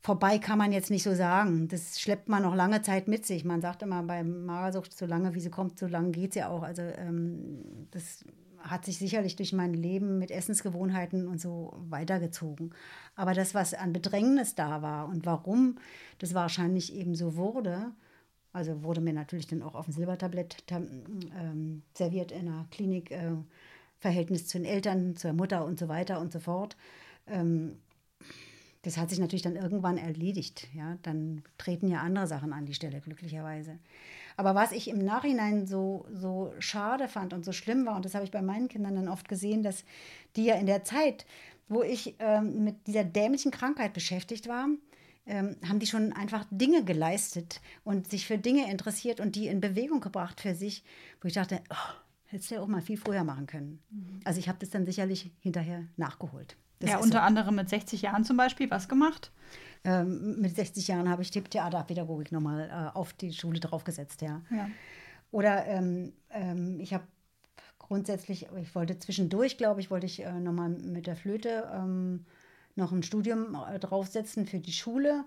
[0.00, 1.68] vorbei kann man jetzt nicht so sagen.
[1.68, 3.44] Das schleppt man noch lange Zeit mit sich.
[3.44, 6.62] Man sagt immer bei Magersucht, so lange wie sie kommt, so lange geht ja auch.
[6.62, 8.24] Also ähm, das
[8.58, 12.74] hat sich sicherlich durch mein Leben mit Essensgewohnheiten und so weitergezogen.
[13.14, 15.76] Aber das, was an Bedrängnis da war und warum
[16.18, 17.92] das wahrscheinlich eben so wurde,
[18.52, 23.32] also wurde mir natürlich dann auch auf dem Silbertablett ähm, serviert in der Klinik, äh,
[23.98, 26.76] Verhältnis zu den Eltern, zur Mutter und so weiter und so fort.
[27.26, 27.76] Ähm,
[28.82, 30.68] das hat sich natürlich dann irgendwann erledigt.
[30.74, 30.96] Ja?
[31.02, 33.78] Dann treten ja andere Sachen an die Stelle, glücklicherweise.
[34.36, 38.14] Aber was ich im Nachhinein so, so schade fand und so schlimm war, und das
[38.14, 39.84] habe ich bei meinen Kindern dann oft gesehen, dass
[40.36, 41.26] die ja in der Zeit,
[41.68, 44.68] wo ich ähm, mit dieser dämlichen Krankheit beschäftigt war,
[45.26, 49.60] ähm, haben die schon einfach Dinge geleistet und sich für Dinge interessiert und die in
[49.60, 50.82] Bewegung gebracht für sich,
[51.20, 53.82] wo ich dachte, oh, hättest du ja auch mal viel früher machen können.
[54.24, 56.56] Also ich habe das dann sicherlich hinterher nachgeholt.
[56.80, 57.24] Das ja, unter so.
[57.24, 59.30] anderem mit 60 Jahren zum Beispiel was gemacht?
[59.84, 64.42] ähm, mit 60 Jahren habe ich Theaterpädagogik nochmal äh, auf die Schule draufgesetzt, ja.
[64.50, 64.68] Ja.
[65.30, 67.04] Oder ähm, ähm, ich habe
[67.78, 72.26] grundsätzlich, ich wollte zwischendurch, glaube ich, wollte ich äh, nochmal mit der Flöte ähm,
[72.74, 75.24] noch ein Studium äh, draufsetzen für die Schule.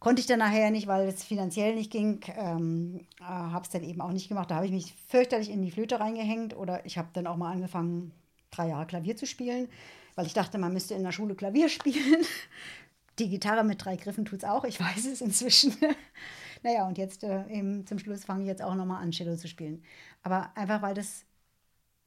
[0.00, 2.20] Konnte ich dann nachher nicht, weil es finanziell nicht ging.
[2.36, 4.50] Ähm, äh, habe es dann eben auch nicht gemacht.
[4.50, 6.56] Da habe ich mich fürchterlich in die Flöte reingehängt.
[6.56, 8.12] Oder ich habe dann auch mal angefangen,
[8.50, 9.68] drei Jahre Klavier zu spielen,
[10.14, 12.24] weil ich dachte, man müsste in der Schule Klavier spielen.
[13.18, 15.74] Die Gitarre mit drei Griffen tut es auch, ich weiß es inzwischen.
[16.62, 19.48] naja, und jetzt äh, eben zum Schluss fange ich jetzt auch nochmal an, Cello zu
[19.48, 19.82] spielen.
[20.22, 21.24] Aber einfach, weil das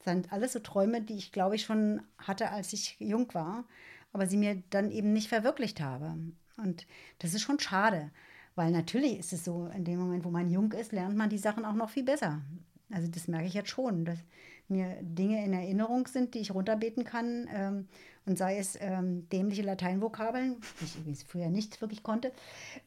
[0.03, 3.65] sind alles so Träume, die ich, glaube ich, schon hatte, als ich jung war,
[4.13, 6.15] aber sie mir dann eben nicht verwirklicht habe.
[6.57, 6.87] Und
[7.19, 8.11] das ist schon schade,
[8.55, 11.37] weil natürlich ist es so, in dem Moment, wo man jung ist, lernt man die
[11.37, 12.41] Sachen auch noch viel besser.
[12.91, 14.19] Also das merke ich jetzt schon, dass
[14.67, 17.47] mir Dinge in Erinnerung sind, die ich runterbeten kann.
[17.53, 17.87] Ähm,
[18.27, 22.31] und sei es ähm, dämliche Lateinvokabeln, die ich übrigens früher nicht wirklich konnte,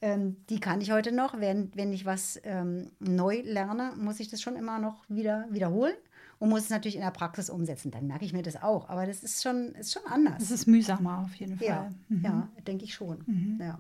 [0.03, 1.39] ähm, die kann ich heute noch.
[1.39, 5.95] Wenn, wenn ich was ähm, neu lerne, muss ich das schon immer noch wieder wiederholen
[6.41, 7.93] und muss es natürlich in der Praxis umsetzen.
[7.93, 8.89] Dann merke ich mir das auch.
[8.89, 10.39] Aber das ist schon, ist schon anders.
[10.39, 11.67] Das ist mühsamer auf jeden Fall.
[11.69, 12.25] Ja, Mhm.
[12.25, 13.59] ja denke ich schon.
[13.61, 13.79] Ja.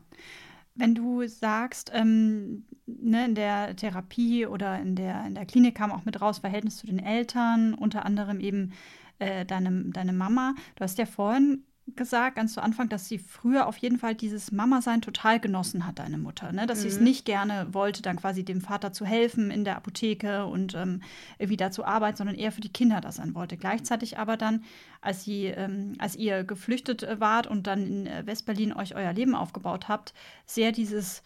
[0.78, 5.90] Wenn du sagst, ähm, ne, in der Therapie oder in der, in der Klinik kam
[5.90, 8.72] auch mit raus Verhältnis zu den Eltern, unter anderem eben
[9.18, 10.54] äh, deine, deine Mama.
[10.76, 11.64] Du hast ja vorhin
[11.96, 15.98] gesagt, ganz zu Anfang, dass sie früher auf jeden Fall dieses Mama-Sein total genossen hat,
[15.98, 16.52] deine Mutter.
[16.52, 16.66] Ne?
[16.66, 20.46] Dass sie es nicht gerne wollte, dann quasi dem Vater zu helfen in der Apotheke
[20.46, 21.02] und ähm,
[21.38, 23.56] irgendwie da zu arbeiten, sondern eher für die Kinder das sein wollte.
[23.56, 24.64] Gleichzeitig aber dann,
[25.00, 29.12] als, sie, ähm, als ihr geflüchtet äh, wart und dann in äh, Westberlin euch euer
[29.12, 30.14] Leben aufgebaut habt,
[30.46, 31.22] sehr dieses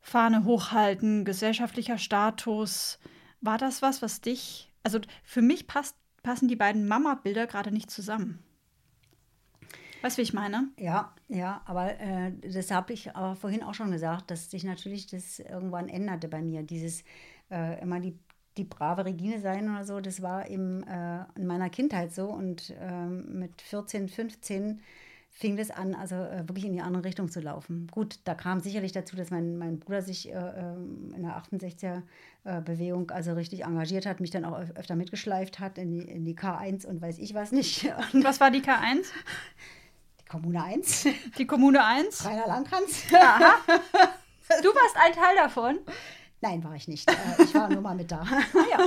[0.00, 2.98] Fahne hochhalten, gesellschaftlicher Status.
[3.40, 7.90] War das was, was dich, also für mich passt, passen die beiden Mama-Bilder gerade nicht
[7.90, 8.42] zusammen.
[10.02, 10.68] Weißt du, wie ich meine?
[10.78, 15.06] Ja, ja, aber äh, das habe ich aber vorhin auch schon gesagt, dass sich natürlich
[15.06, 16.62] das irgendwann änderte bei mir.
[16.62, 17.02] Dieses
[17.50, 18.16] äh, immer die,
[18.56, 22.26] die brave Regine sein oder so, das war eben äh, in meiner Kindheit so.
[22.26, 24.80] Und ähm, mit 14, 15
[25.30, 27.86] fing das an, also äh, wirklich in die andere Richtung zu laufen.
[27.90, 33.10] Gut, da kam sicherlich dazu, dass mein, mein Bruder sich äh, ähm, in der 68er-Bewegung
[33.10, 36.36] also richtig engagiert hat, mich dann auch öf öfter mitgeschleift hat in die, in die
[36.36, 37.88] K1 und weiß ich was nicht.
[38.12, 39.04] Und Was war die K1?
[40.28, 41.06] Kommune 1,
[41.38, 42.24] Die Kommune 1?
[42.26, 43.04] Rainer Langkranz.
[43.12, 43.56] Aha.
[44.62, 45.78] Du warst ein Teil davon.
[46.40, 47.10] Nein, war ich nicht.
[47.10, 48.24] Äh, Ich war nur mal mit da.
[48.70, 48.78] ja.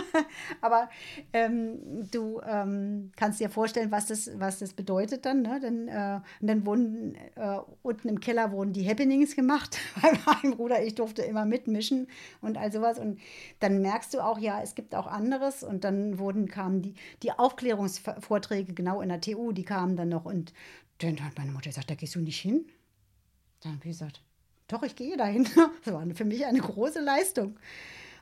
[0.62, 0.90] Aber
[1.34, 5.42] ähm, du ähm, kannst dir vorstellen, was das, was das bedeutet dann.
[5.42, 5.60] Ne?
[5.62, 9.78] Dann, äh, und dann wurden äh, unten im Keller wurden die Happenings gemacht.
[10.02, 12.08] Bei meinem Bruder, ich durfte immer mitmischen
[12.42, 12.98] und all sowas.
[12.98, 13.20] Und
[13.60, 15.62] dann merkst du auch, ja, es gibt auch anderes.
[15.64, 20.24] Und dann wurden, kamen die, die Aufklärungsvorträge genau in der TU, die kamen dann noch.
[20.24, 20.54] Und
[21.04, 22.66] dann hat meine Mutter gesagt, da gehst du nicht hin.
[23.62, 24.22] Dann habe ich gesagt,
[24.68, 25.48] doch, ich gehe dahin.
[25.84, 27.58] Das war für mich eine große Leistung.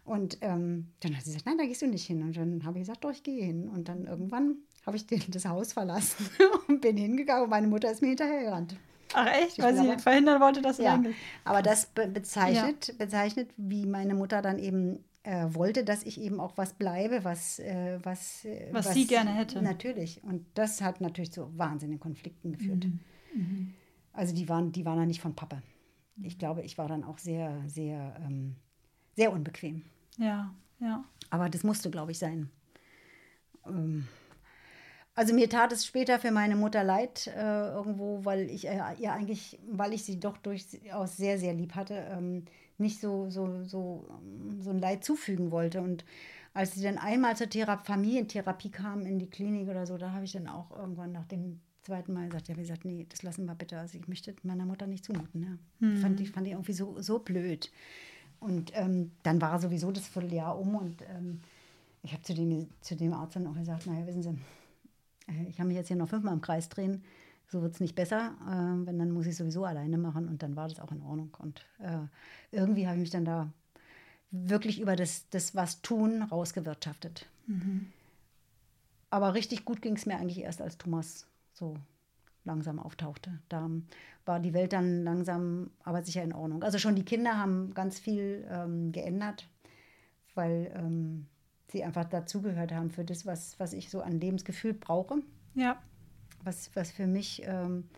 [0.06, 2.24] Und ähm, dann hat sie gesagt, nein, da gehst du nicht hin.
[2.24, 3.70] Und dann habe ich gesagt, doch, ich gehe hin.
[3.70, 4.56] Und dann irgendwann
[4.86, 6.28] habe ich den, das Haus verlassen
[6.68, 7.44] und bin hingegangen.
[7.44, 8.76] Und meine Mutter ist mir hinterhergerannt.
[9.14, 9.58] Ach echt?
[9.58, 11.16] Ich Weil sie aber- verhindern wollte, dass du Ja, reingehst.
[11.44, 16.40] aber das be bezeichnet, bezeichnet, wie meine Mutter dann eben äh, wollte, dass ich eben
[16.40, 19.62] auch was bleibe, was, äh, was, äh, Was sie gerne hätte.
[19.62, 20.24] Natürlich.
[20.24, 22.86] Und das hat natürlich zu wahnsinnigen Konflikten geführt.
[23.34, 23.74] Mhm.
[24.14, 25.62] Also die waren, die waren dann nicht von Pappe.
[26.22, 28.56] Ich glaube, ich war dann auch sehr, sehr, ähm,
[29.16, 29.84] sehr unbequem.
[30.18, 31.06] Ja, ja.
[31.30, 32.50] Aber das musste, glaube ich, sein.
[33.66, 34.08] Ähm,
[35.16, 39.12] also mir tat es später für meine Mutter leid, äh, irgendwo, weil ich äh, ihr
[39.12, 42.46] eigentlich, weil ich sie doch durchaus sehr, sehr lieb hatte, ähm,
[42.78, 45.82] nicht so, so, so, ähm, so ein Leid zufügen wollte.
[45.82, 46.06] Und
[46.54, 50.26] als sie dann einmal zur Thera Familientherapie kam in die Klinik oder so, da habe
[50.26, 53.46] ich dann auch irgendwann nach dem zweiten Mal gesagt, ja, wie gesagt, nee, das lassen
[53.46, 53.78] wir bitte.
[53.78, 55.60] Also ich möchte meiner Mutter nicht zumuten.
[55.82, 56.00] Ja.
[56.02, 57.72] Fand, ich, fand ich irgendwie so, so blöd.
[58.40, 61.42] Und ähm, dann war sowieso das Vierteljahr um und ähm,
[62.04, 64.38] ich habe zu dem, zu dem Arzt dann auch gesagt, naja, wissen Sie,
[65.48, 67.04] ich kann mich jetzt hier noch fünfmal im Kreis drehen,
[67.48, 70.56] so wird es nicht besser, äh, wenn dann muss ich sowieso alleine machen und dann
[70.56, 71.36] war das auch in Ordnung.
[71.40, 72.00] Und äh,
[72.52, 73.52] irgendwie habe ich mich dann da
[74.32, 77.28] wirklich über das, das was tun rausgewirtschaftet.
[79.10, 81.76] Aber richtig gut ging es mir eigentlich erst, als Thomas so
[82.46, 83.40] langsam auftauchte.
[83.50, 83.70] Da
[84.26, 86.64] war die Welt dann langsam, aber sicher in Ordnung.
[86.64, 89.48] Also schon die Kinder haben ganz viel ähm, geändert,
[90.36, 91.26] weil ähm,
[91.72, 95.22] sie einfach dazugehört haben für das, was, was ich so an Lebensgefühl brauche,
[95.56, 95.82] Ja.
[96.44, 97.90] was, was für mich ähm,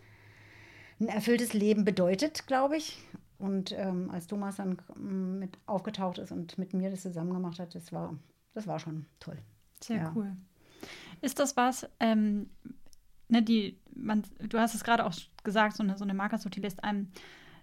[1.00, 2.98] ein erfülltes Leben bedeutet, glaube ich.
[3.38, 7.58] Und ähm, als Thomas dann ähm, mit aufgetaucht ist und mit mir das zusammen gemacht
[7.58, 8.16] hat, das war,
[8.54, 9.38] das war schon toll.
[9.82, 10.12] Sehr Ja.
[10.14, 10.36] cool.
[11.22, 12.50] Ist das was, ähm,
[13.28, 15.14] ne, die, man, du hast es gerade auch
[15.44, 17.08] gesagt, so eine, so eine Markersutile lässt einem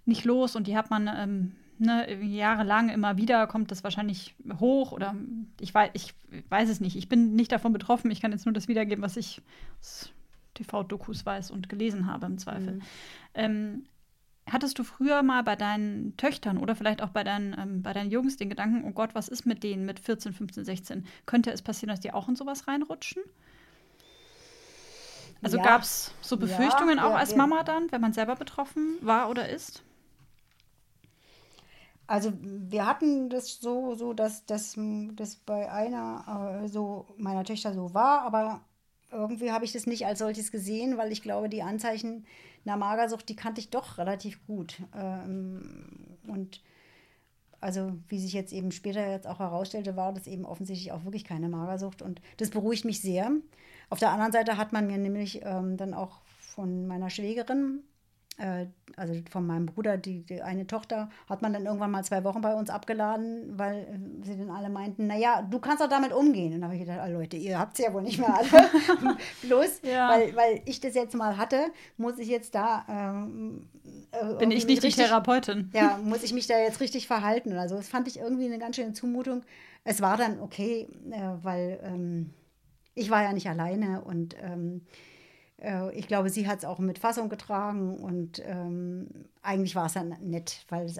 [0.06, 4.92] nicht los und die hat man ähm, ne, jahrelang immer wieder, kommt das wahrscheinlich hoch
[4.92, 5.16] oder
[5.60, 6.14] ich weiß, ich
[6.50, 6.96] weiß es nicht.
[6.96, 8.12] Ich bin nicht davon betroffen.
[8.12, 9.42] Ich kann jetzt nur das wiedergeben, was ich
[9.80, 10.12] aus
[10.56, 12.76] TV-Dokus weiß und gelesen habe im Zweifel.
[12.76, 12.82] Mhm.
[13.34, 13.84] Ähm,
[14.52, 18.12] Hattest du früher mal bei deinen Töchtern oder vielleicht auch bei deinen, ähm, bei deinen
[18.12, 21.06] Jungs den Gedanken, oh Gott, was ist mit denen mit 14, 15, 16?
[21.26, 23.22] Könnte es passieren, dass die auch in sowas reinrutschen?
[25.42, 25.64] Also ja.
[25.64, 29.30] gab es so Befürchtungen ja, auch ja, als Mama dann, wenn man selber betroffen war
[29.30, 29.84] oder ist?
[32.10, 34.76] Also wir hatten das so, so dass das
[35.46, 38.62] bei einer äh, so meiner Töchter so war, aber
[39.12, 42.26] irgendwie habe ich das nicht als solches gesehen, weil ich glaube, die Anzeichen
[42.66, 44.82] einer Magersucht, die kannte ich doch relativ gut.
[44.96, 46.64] Ähm, und
[47.62, 51.26] also wie sich jetzt eben später jetzt auch herausstellte, war das eben offensichtlich auch wirklich
[51.26, 52.02] keine Magersucht.
[52.02, 53.30] Und das beruhigt mich sehr.
[53.92, 57.84] Auf der anderen Seite hat man mir nämlich ähm, dann auch von meiner Schwägerin
[58.96, 62.42] also von meinem Bruder, die, die, eine Tochter, hat man dann irgendwann mal zwei Wochen
[62.42, 66.54] bei uns abgeladen, weil äh, sie dann alle meinten, naja, du kannst doch damit umgehen.
[66.54, 68.48] Und dann habe ich gedacht, ah, Leute, ihr habt es ja wohl nicht mehr alle.
[69.42, 70.10] Bloß, ja.
[70.10, 72.86] weil, weil ich das jetzt mal hatte, muss ich jetzt da.
[72.90, 73.68] Ähm,
[74.12, 75.70] äh, Bin ich nicht richtig, die Therapeutin.
[75.74, 77.76] Ja, muss ich mich da jetzt richtig verhalten oder so.
[77.76, 79.44] Das fand ich irgendwie eine ganz schöne Zumutung.
[79.84, 82.32] Es war dann okay, äh, weil ähm,
[82.96, 84.82] ich war ja nicht alleine und ähm,
[85.62, 89.08] äh, ich glaube, sie hat es auch mit Fassung getragen und ähm,
[89.42, 91.00] eigentlich war es dann nett, weil, es,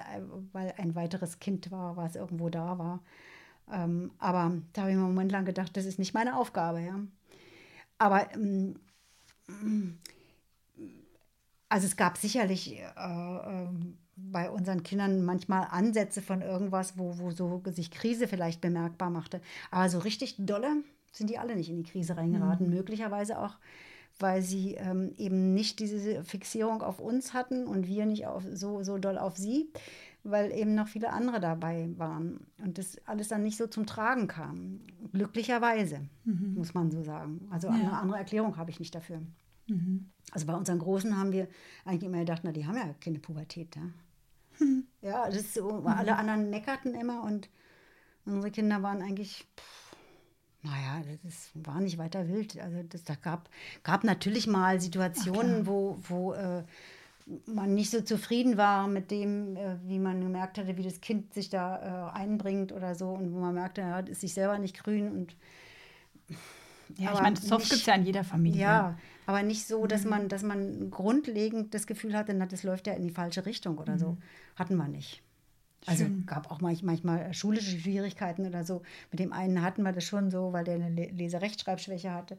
[0.54, 3.02] weil ein weiteres Kind war, was irgendwo da war.
[3.72, 6.82] Ähm, aber da habe ich mir einen Moment lang gedacht, das ist nicht meine Aufgabe.
[6.82, 7.00] Ja.
[7.98, 8.80] Aber ähm,
[11.70, 13.68] also es gab sicherlich äh, äh,
[14.16, 19.42] bei unseren Kindern manchmal Ansätze von irgendwas, wo, wo so sich Krise vielleicht bemerkbar machte.
[19.72, 22.68] Aber so richtig dolle sind die alle nicht in die Krise reingeraten.
[22.68, 22.74] Mhm.
[22.74, 23.58] Möglicherweise auch
[24.20, 28.84] weil sie ähm, eben nicht diese Fixierung auf uns hatten und wir nicht auf, so,
[28.84, 29.72] so doll auf sie,
[30.24, 34.28] weil eben noch viele andere dabei waren und das alles dann nicht so zum Tragen
[34.28, 34.82] kam.
[35.14, 36.56] Glücklicherweise, mhm.
[36.56, 37.48] muss man so sagen.
[37.50, 37.74] Also ja.
[37.74, 39.22] eine andere Erklärung habe ich nicht dafür.
[39.68, 40.12] Mhm.
[40.32, 41.48] Also bei unseren Großen haben wir
[41.86, 43.76] eigentlich immer gedacht, na, die haben ja keine Pubertät.
[43.76, 43.82] Ja,
[44.60, 44.84] mhm.
[45.02, 47.50] ja das so, alle anderen meckerten immer und
[48.26, 49.48] unsere Kinder waren eigentlich.
[49.58, 49.79] Pff,
[50.62, 52.60] naja, das war nicht weiter wild.
[52.60, 53.50] Also das, da gab,
[53.84, 56.64] gab natürlich mal Situationen, wo, wo äh,
[57.46, 61.34] man nicht so zufrieden war mit dem, äh, wie man gemerkt hatte, wie das Kind
[61.34, 64.84] sich da äh, einbringt oder so und wo man merkte, er ist sich selber nicht
[64.84, 65.36] grün und
[66.98, 68.62] ja, ich meine, Soft gibt es ja in jeder Familie.
[68.62, 68.98] Ja,
[69.28, 70.10] aber nicht so, dass mhm.
[70.10, 73.78] man, dass man grundlegend das Gefühl hatte, na, das läuft ja in die falsche Richtung
[73.78, 74.00] oder mhm.
[74.00, 74.18] so.
[74.56, 75.22] Hatten wir nicht.
[75.86, 76.26] Also Schön.
[76.26, 78.82] gab auch manchmal schulische Schwierigkeiten oder so.
[79.12, 82.38] Mit dem einen hatten wir das schon so, weil der eine Leserechtschreibschwäche hatte.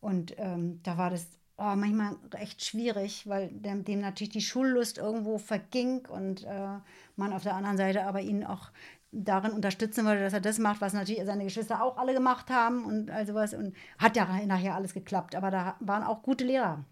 [0.00, 4.98] Und ähm, da war das oh, manchmal echt schwierig, weil dem, dem, natürlich die Schullust
[4.98, 6.78] irgendwo verging und äh,
[7.16, 8.70] man auf der anderen Seite aber ihn auch
[9.12, 12.84] darin unterstützen wollte, dass er das macht, was natürlich seine Geschwister auch alle gemacht haben
[12.84, 13.54] und all sowas.
[13.54, 15.34] Und hat ja nachher alles geklappt.
[15.34, 16.84] Aber da waren auch gute Lehrer,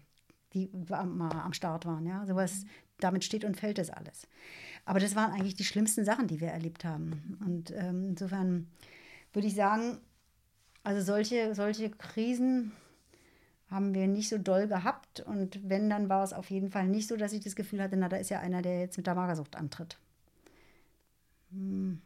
[0.53, 2.05] die am, am Start waren.
[2.05, 2.25] Ja?
[2.25, 2.65] Sowas,
[2.99, 4.27] damit steht und fällt das alles.
[4.85, 7.37] Aber das waren eigentlich die schlimmsten Sachen, die wir erlebt haben.
[7.45, 8.67] Und ähm, insofern
[9.33, 9.99] würde ich sagen,
[10.83, 12.71] also solche, solche Krisen
[13.69, 15.19] haben wir nicht so doll gehabt.
[15.21, 17.97] Und wenn, dann war es auf jeden Fall nicht so, dass ich das Gefühl hatte,
[17.97, 19.97] na, da ist ja einer, der jetzt mit der Magersucht antritt.
[21.51, 22.01] Hm.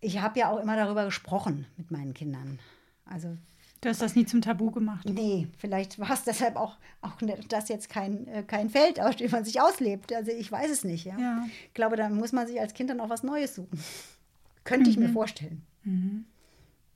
[0.00, 2.58] Ich habe ja auch immer darüber gesprochen mit meinen Kindern.
[3.04, 3.36] Also
[3.80, 5.08] Du hast das nie zum Tabu gemacht.
[5.08, 7.14] Nee, vielleicht war es deshalb auch, auch
[7.48, 10.12] das jetzt kein, äh, kein Feld, auf dem man sich auslebt.
[10.12, 11.04] Also ich weiß es nicht.
[11.04, 11.16] Ja?
[11.18, 11.46] ja.
[11.66, 13.78] Ich glaube, da muss man sich als Kind dann auch was Neues suchen.
[14.64, 14.90] Könnte mhm.
[14.90, 15.12] ich mir mhm.
[15.12, 15.62] vorstellen.
[15.84, 16.24] Mhm.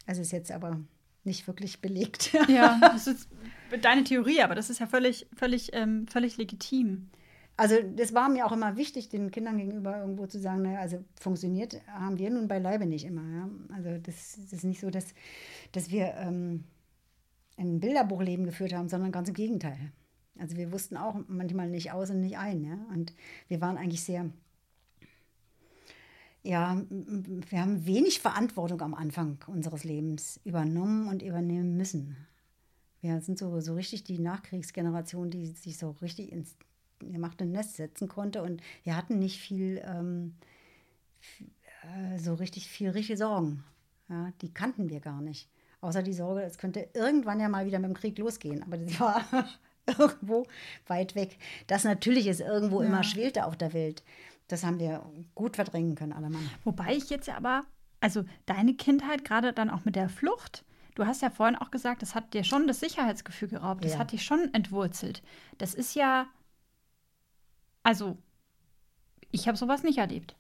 [0.06, 0.80] Also ist jetzt aber
[1.22, 2.32] nicht wirklich belegt.
[2.48, 3.28] ja, das ist
[3.80, 7.10] deine Theorie, aber das ist ja völlig, völlig, ähm, völlig legitim.
[7.56, 11.04] Also das war mir auch immer wichtig, den Kindern gegenüber irgendwo zu sagen, naja, also
[11.20, 13.22] funktioniert haben wir nun beileibe nicht immer.
[13.22, 13.50] Ja?
[13.74, 15.14] Also das, das, ist nicht so, dass,
[15.72, 16.64] dass wir ähm,
[17.56, 19.92] ein Bilderbuchleben geführt haben, sondern ganz im Gegenteil.
[20.38, 22.64] Also wir wussten auch manchmal nicht aus und nicht ein.
[22.64, 22.78] Ja?
[22.90, 23.14] Und
[23.48, 24.30] wir waren eigentlich sehr,
[26.42, 32.16] ja, wir haben wenig Verantwortung am Anfang unseres Lebens übernommen und übernehmen müssen.
[33.02, 36.56] Wir sind so, so richtig die Nachkriegsgeneration, die sich so richtig ins
[37.10, 38.42] gemachte Nest setzen konnte.
[38.42, 40.34] Und wir hatten nicht viel, ähm,
[41.82, 43.64] äh, so richtig viel richtige Sorgen.
[44.08, 45.48] Ja, die kannten wir gar nicht.
[45.80, 48.62] Außer die Sorge, es könnte irgendwann ja mal wieder mit dem Krieg losgehen.
[48.62, 49.24] Aber das war
[49.86, 50.46] irgendwo
[50.86, 51.38] weit weg.
[51.66, 52.88] Das natürlich ist irgendwo ja.
[52.88, 54.04] immer schwelte auf der Welt.
[54.48, 55.02] Das haben wir
[55.34, 56.48] gut verdrängen können, alle Mann.
[56.64, 57.64] Wobei ich jetzt ja aber,
[58.00, 62.02] also deine Kindheit, gerade dann auch mit der Flucht, du hast ja vorhin auch gesagt,
[62.02, 63.98] das hat dir schon das Sicherheitsgefühl geraubt, das ja.
[63.98, 65.22] hat dich schon entwurzelt.
[65.58, 66.26] Das ist ja,
[67.82, 68.18] also
[69.30, 70.36] Ich habe sowas nicht erlebt.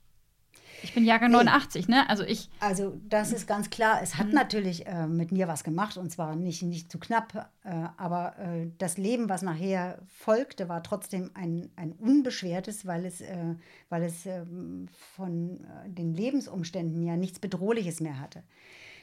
[0.82, 1.38] Ich bin Jahrgang nee.
[1.38, 2.08] 89, ne?
[2.08, 2.50] Also ich.
[2.58, 4.00] Also das ist ganz klar.
[4.02, 4.34] Es hat mhm.
[4.34, 8.70] natürlich äh, mit mir was gemacht und zwar nicht, nicht zu knapp, äh, aber äh,
[8.78, 13.54] das Leben, was nachher folgte, war trotzdem ein, ein unbeschwertes, weil es, äh,
[13.88, 18.42] weil es ähm, von äh, den Lebensumständen ja nichts Bedrohliches mehr hatte.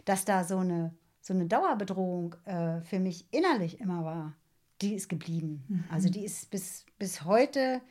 [0.03, 4.35] Dass da so eine, so eine Dauerbedrohung äh, für mich innerlich immer war,
[4.81, 5.63] die ist geblieben.
[5.67, 5.83] Mhm.
[5.91, 7.81] Also die ist bis, bis heute,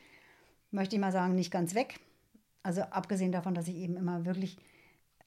[0.71, 1.99] möchte ich mal sagen, nicht ganz weg
[2.63, 4.57] also abgesehen davon, dass ich eben immer wirklich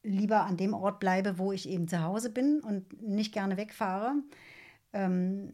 [0.03, 4.15] lieber an dem Ort bleibe, wo ich eben zu Hause bin und nicht gerne wegfahre.
[4.93, 5.51] Ähm,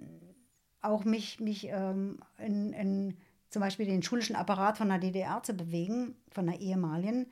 [0.80, 3.16] auch mich, mich ähm, in, in,
[3.50, 7.26] zum Beispiel den schulischen Apparat von der DDR zu bewegen, von der ehemaligen,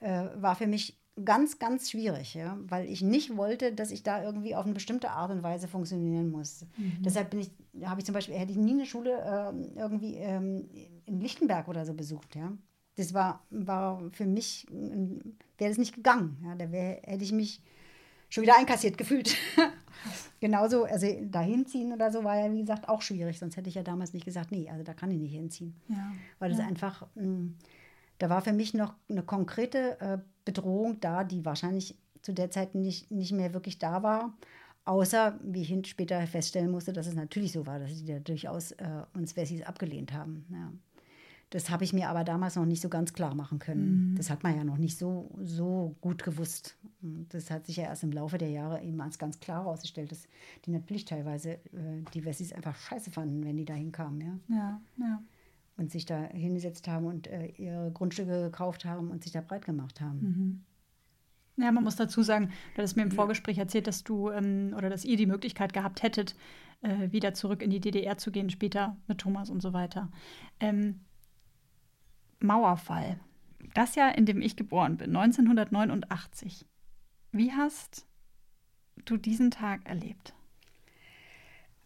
[0.00, 4.22] äh, war für mich ganz, ganz schwierig, ja, weil ich nicht wollte, dass ich da
[4.22, 6.66] irgendwie auf eine bestimmte Art und Weise funktionieren muss.
[6.76, 7.02] Mhm.
[7.04, 7.50] Deshalb bin ich,
[7.84, 10.68] habe ich zum Beispiel, hätte ich nie eine Schule äh, irgendwie ähm,
[11.06, 12.52] in Lichtenberg oder so besucht, ja
[12.96, 16.38] das war, war für mich, wäre das nicht gegangen.
[16.44, 17.62] Ja, da wär, hätte ich mich
[18.28, 19.36] schon wieder einkassiert gefühlt.
[20.40, 23.38] Genauso, also dahin ziehen oder so war ja, wie gesagt, auch schwierig.
[23.38, 25.76] Sonst hätte ich ja damals nicht gesagt, nee, also da kann ich nicht hinziehen.
[25.88, 26.12] Ja.
[26.38, 26.66] Weil das ja.
[26.66, 27.56] einfach, mh, hm,
[28.18, 32.74] da war für mich noch eine konkrete äh, Bedrohung da, die wahrscheinlich zu der Zeit
[32.74, 34.32] nicht, nicht mehr wirklich da war.
[34.86, 38.70] Außer, wie ich später feststellen musste, dass es natürlich so war, dass sie da durchaus
[38.72, 40.46] äh, uns Wessis abgelehnt haben.
[40.48, 40.72] Ja.
[41.50, 44.12] Das habe ich mir aber damals noch nicht so ganz klar machen können.
[44.12, 44.16] Mhm.
[44.16, 46.76] Das hat man ja noch nicht so, so gut gewusst.
[47.28, 50.26] Das hat sich ja erst im Laufe der Jahre eben als ganz klar herausgestellt, dass
[50.64, 54.20] die natürlich teilweise äh, die Wessis einfach scheiße fanden, wenn die da hinkamen.
[54.20, 54.56] Ja?
[54.56, 55.22] ja, ja.
[55.76, 59.66] Und sich da hingesetzt haben und äh, ihre Grundstücke gekauft haben und sich da breit
[59.66, 60.20] gemacht haben.
[60.20, 60.64] Mhm.
[61.62, 64.90] Ja, man muss dazu sagen, du hattest mir im Vorgespräch erzählt, dass du ähm, oder
[64.90, 66.34] dass ihr die Möglichkeit gehabt hättet,
[66.82, 70.10] äh, wieder zurück in die DDR zu gehen, später mit Thomas und so weiter.
[70.60, 71.00] Ähm,
[72.40, 73.18] Mauerfall.
[73.74, 76.66] Das Jahr, in dem ich geboren bin, 1989.
[77.32, 78.06] Wie hast
[79.04, 80.34] du diesen Tag erlebt?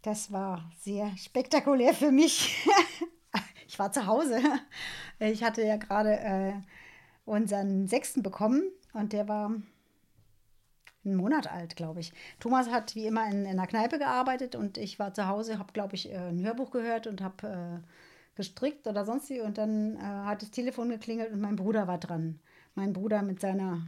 [0.02, 2.66] Das war sehr spektakulär für mich.
[3.80, 4.40] war zu Hause.
[5.22, 6.52] Ich hatte ja gerade äh,
[7.26, 8.62] unseren sechsten bekommen
[8.94, 9.52] und der war
[11.04, 12.14] einen Monat alt, glaube ich.
[12.38, 15.74] Thomas hat wie immer in, in einer Kneipe gearbeitet und ich war zu Hause, habe,
[15.74, 17.86] glaube ich, äh, ein Hörbuch gehört und habe äh,
[18.34, 19.42] gestrickt oder sonst wie.
[19.42, 22.40] Und dann äh, hat das Telefon geklingelt und mein Bruder war dran.
[22.74, 23.82] Mein Bruder mit seiner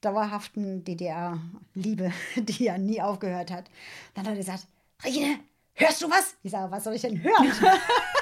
[0.00, 3.68] dauerhaften DDR-Liebe, die ja nie aufgehört hat.
[4.14, 4.68] Dann hat er gesagt,
[5.04, 5.40] Regine,
[5.74, 6.36] hörst du was?
[6.44, 7.52] Ich sage, was soll ich denn hören?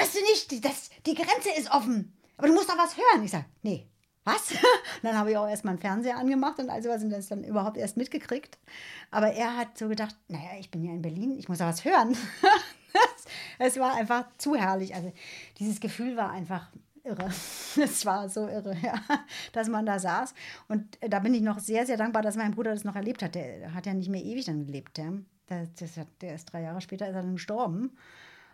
[0.00, 0.64] hörst du nicht?
[0.64, 2.16] Das, die Grenze ist offen.
[2.36, 3.24] Aber du musst doch was hören.
[3.24, 3.86] Ich sage, nee,
[4.24, 4.54] was?
[5.02, 7.76] dann habe ich auch erstmal einen Fernseher angemacht und also was und das dann überhaupt
[7.76, 8.58] erst mitgekriegt.
[9.10, 11.84] Aber er hat so gedacht, naja, ich bin ja in Berlin, ich muss da was
[11.84, 12.16] hören.
[13.58, 14.94] es war einfach zu herrlich.
[14.94, 15.12] Also
[15.58, 16.68] dieses Gefühl war einfach
[17.04, 17.30] irre.
[17.76, 18.94] Es war so irre, ja,
[19.52, 20.34] dass man da saß.
[20.68, 23.34] Und da bin ich noch sehr, sehr dankbar, dass mein Bruder das noch erlebt hat.
[23.34, 24.98] Der hat ja nicht mehr ewig dann gelebt.
[24.98, 25.12] Ja.
[25.50, 27.96] Hat, der ist drei Jahre später ist er dann gestorben.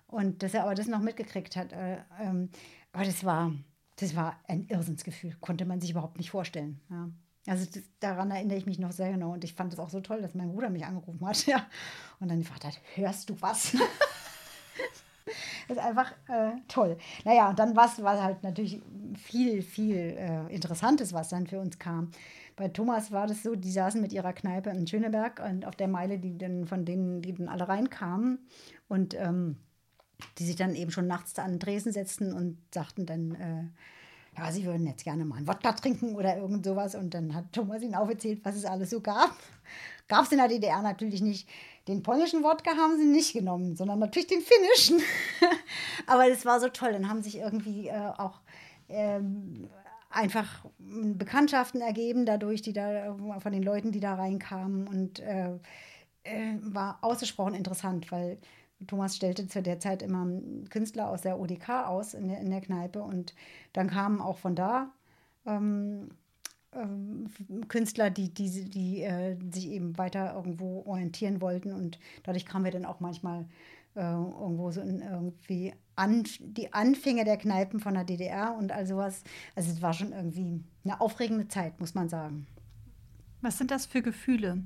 [0.06, 1.72] Und dass er aber das noch mitgekriegt hat.
[1.72, 2.50] Äh, ähm,
[2.92, 3.52] aber das war,
[3.96, 5.36] das war ein Irrsinnsgefühl.
[5.40, 6.80] Konnte man sich überhaupt nicht vorstellen.
[6.90, 7.10] Ja.
[7.48, 9.32] Also das, daran erinnere ich mich noch sehr genau.
[9.32, 11.46] Und ich fand es auch so toll, dass mein Bruder mich angerufen hat.
[11.46, 11.66] Ja.
[12.20, 13.72] Und dann gefragt hat, hörst du was?
[15.68, 16.96] Das ist einfach äh, toll.
[17.24, 18.80] Naja, und dann war es halt natürlich
[19.16, 22.10] viel, viel äh, Interessantes, was dann für uns kam.
[22.56, 25.88] Bei Thomas war das so, die saßen mit ihrer Kneipe in Schöneberg und auf der
[25.88, 28.38] Meile, die dann von denen, die dann alle reinkamen
[28.88, 29.56] und ähm,
[30.38, 33.64] die sich dann eben schon nachts an den Tresen setzten und sagten dann, äh,
[34.38, 36.94] ja, sie würden jetzt gerne mal einen Wodka trinken oder irgend sowas.
[36.94, 39.34] Und dann hat Thomas ihnen aufgezählt, was es alles so gab.
[40.08, 41.48] Gab es in der DDR natürlich nicht.
[41.88, 45.00] Den polnischen Wodka haben sie nicht genommen, sondern natürlich den finnischen.
[46.06, 46.92] Aber das war so toll.
[46.92, 48.40] Dann haben sich irgendwie äh, auch
[48.88, 49.68] ähm,
[50.10, 54.86] einfach Bekanntschaften ergeben, dadurch, die da äh, von den Leuten, die da reinkamen.
[54.86, 55.52] Und äh,
[56.24, 58.38] äh, war ausgesprochen interessant, weil
[58.86, 60.26] Thomas stellte zu der Zeit immer
[60.70, 63.34] Künstler aus der ODK aus in der, in der Kneipe und
[63.72, 64.92] dann kamen auch von da
[65.46, 66.10] ähm,
[66.72, 67.28] ähm,
[67.68, 72.72] Künstler, die, die, die äh, sich eben weiter irgendwo orientieren wollten und dadurch kamen wir
[72.72, 73.46] dann auch manchmal
[73.94, 78.86] äh, irgendwo so in irgendwie an, die Anfänge der Kneipen von der DDR und all
[78.86, 79.22] sowas.
[79.54, 82.46] Also es war schon irgendwie eine aufregende Zeit, muss man sagen.
[83.40, 84.62] Was sind das für Gefühle?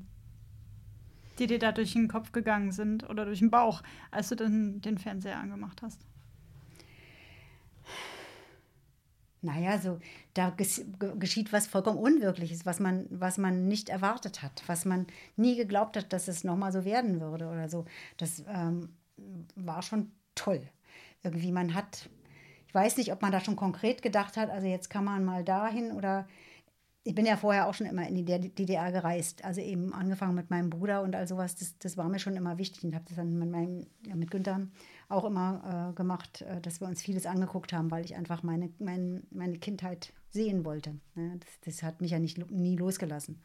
[1.41, 4.80] Die dir da durch den Kopf gegangen sind oder durch den Bauch, als du dann
[4.80, 6.01] den Fernseher angemacht hast?
[9.43, 9.99] Naja, so,
[10.34, 15.57] da geschieht was vollkommen Unwirkliches, was man, was man nicht erwartet hat, was man nie
[15.57, 17.86] geglaubt hat, dass es nochmal so werden würde oder so.
[18.18, 18.91] Das ähm,
[19.57, 20.61] war schon toll.
[21.22, 22.11] Irgendwie, man hat,
[22.66, 25.43] ich weiß nicht, ob man da schon konkret gedacht hat, also jetzt kann man mal
[25.43, 26.28] dahin oder
[27.03, 30.51] ich bin ja vorher auch schon immer in die DDR gereist, also eben angefangen mit
[30.51, 33.17] meinem Bruder und all sowas, das, das war mir schon immer wichtig und habe das
[33.17, 34.69] dann mit, meinem, ja, mit Günther
[35.09, 38.71] auch immer äh, gemacht, äh, dass wir uns vieles angeguckt haben, weil ich einfach meine,
[38.79, 40.95] mein, meine Kindheit sehen wollte.
[41.17, 43.41] Ja, das, das, hat mich ja nicht, nie losgelassen.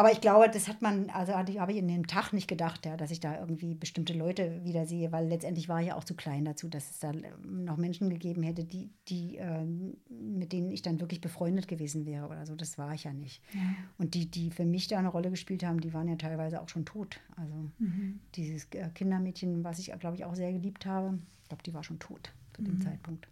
[0.00, 2.96] Aber ich glaube, das hat man, also habe ich in dem Tag nicht gedacht, ja,
[2.96, 6.14] dass ich da irgendwie bestimmte Leute wieder sehe, weil letztendlich war ich ja auch zu
[6.14, 7.12] klein dazu, dass es da
[7.44, 9.62] noch Menschen gegeben hätte, die, die, äh,
[10.08, 12.56] mit denen ich dann wirklich befreundet gewesen wäre oder so.
[12.56, 13.42] Das war ich ja nicht.
[13.52, 13.60] Ja.
[13.98, 16.70] Und die, die für mich da eine Rolle gespielt haben, die waren ja teilweise auch
[16.70, 17.20] schon tot.
[17.36, 18.20] Also mhm.
[18.36, 21.84] dieses äh, Kindermädchen, was ich, glaube ich, auch sehr geliebt habe, ich glaube, die war
[21.84, 22.80] schon tot zu dem mhm.
[22.80, 23.28] Zeitpunkt.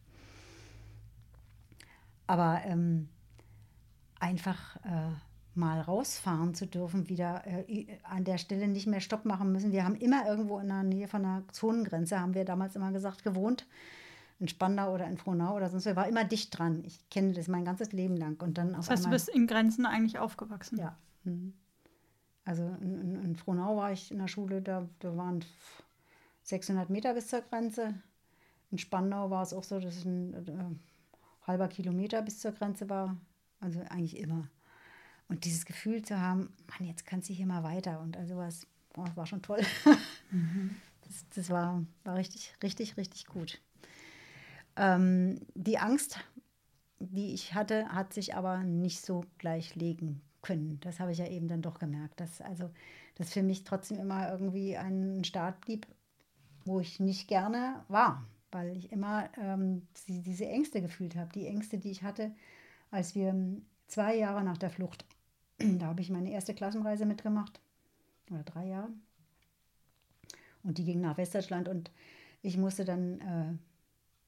[2.26, 3.08] Aber ähm,
[4.20, 4.76] einfach.
[4.84, 5.27] Äh,
[5.58, 9.72] mal rausfahren zu dürfen, wieder äh, an der Stelle nicht mehr Stopp machen müssen.
[9.72, 13.24] Wir haben immer irgendwo in der Nähe von der Zonengrenze, haben wir damals immer gesagt,
[13.24, 13.66] gewohnt.
[14.38, 15.84] In Spandau oder in Frohnau oder sonst.
[15.84, 16.84] Wir waren immer dicht dran.
[16.84, 18.40] Ich kenne das mein ganzes Leben lang.
[18.40, 20.78] Und dann das heißt, du bist in Grenzen eigentlich aufgewachsen?
[20.78, 20.96] Ja.
[21.24, 21.54] Mhm.
[22.44, 25.44] Also in, in, in, Frohnau war ich in der Schule, da, da waren
[26.44, 27.94] 600 Meter bis zur Grenze.
[28.70, 32.88] In Spandau war es auch so, dass es ein äh, halber Kilometer bis zur Grenze
[32.88, 33.16] war.
[33.60, 34.48] Also eigentlich immer.
[35.28, 38.66] Und dieses Gefühl zu haben, Mann, jetzt kannst du hier mal weiter und also was,
[38.96, 39.62] oh, war schon toll.
[40.30, 40.76] Mhm.
[41.02, 43.62] Das, das, war, war richtig, richtig, richtig gut.
[44.76, 46.20] Ähm, die Angst,
[46.98, 50.78] die ich hatte, hat sich aber nicht so gleich legen können.
[50.82, 52.70] Das habe ich ja eben dann doch gemerkt, dass also
[53.14, 55.86] das für mich trotzdem immer irgendwie ein Start blieb,
[56.64, 61.78] wo ich nicht gerne war, weil ich immer ähm, diese Ängste gefühlt habe, die Ängste,
[61.78, 62.32] die ich hatte,
[62.90, 63.34] als wir
[63.86, 65.04] zwei Jahre nach der Flucht
[65.58, 67.60] da habe ich meine erste Klassenreise mitgemacht.
[68.30, 68.88] Oder drei Jahre.
[70.62, 71.90] Und die ging nach Westdeutschland und
[72.42, 73.58] ich musste dann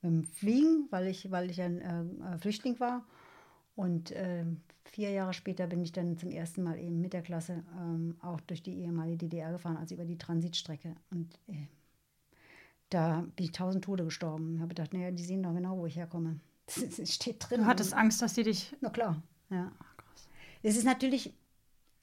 [0.02, 3.04] äh, fliegen, weil ich, weil ich ein äh, Flüchtling war.
[3.76, 4.44] Und äh,
[4.84, 8.40] vier Jahre später bin ich dann zum ersten Mal eben mit der Klasse ähm, auch
[8.40, 10.96] durch die ehemalige DDR gefahren, also über die Transitstrecke.
[11.10, 11.66] Und äh,
[12.90, 14.56] da bin ich tausend Tode gestorben.
[14.56, 16.40] Ich habe gedacht, naja, die sehen doch genau, wo ich herkomme.
[16.96, 17.62] Das steht drin.
[17.62, 18.76] Du hattest Angst, dass sie dich.
[18.80, 19.20] Na klar,
[19.50, 19.72] ja.
[20.62, 21.32] Es ist natürlich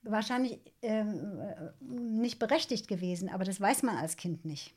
[0.03, 4.73] wahrscheinlich ähm, äh, nicht berechtigt gewesen, aber das weiß man als Kind nicht.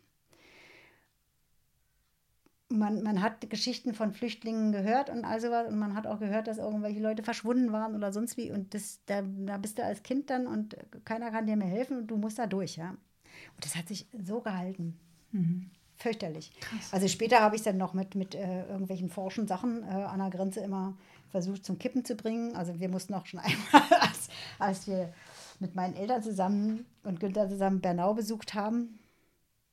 [2.68, 6.46] Man, man hat Geschichten von Flüchtlingen gehört und all sowas und man hat auch gehört,
[6.46, 10.04] dass irgendwelche Leute verschwunden waren oder sonst wie und das, da, da bist du als
[10.04, 12.90] Kind dann und keiner kann dir mehr helfen und du musst da durch, ja.
[12.90, 14.98] Und das hat sich so gehalten.
[15.32, 15.70] Mhm.
[15.96, 16.52] Fürchterlich.
[16.60, 16.92] Krass.
[16.92, 20.18] Also später habe ich es dann noch mit, mit äh, irgendwelchen forschen Sachen äh, an
[20.20, 20.96] der Grenze immer
[21.30, 22.56] versucht zum Kippen zu bringen.
[22.56, 24.28] Also wir mussten auch schon einmal, als,
[24.58, 25.12] als wir
[25.58, 28.98] mit meinen Eltern zusammen und Günther zusammen Bernau besucht haben,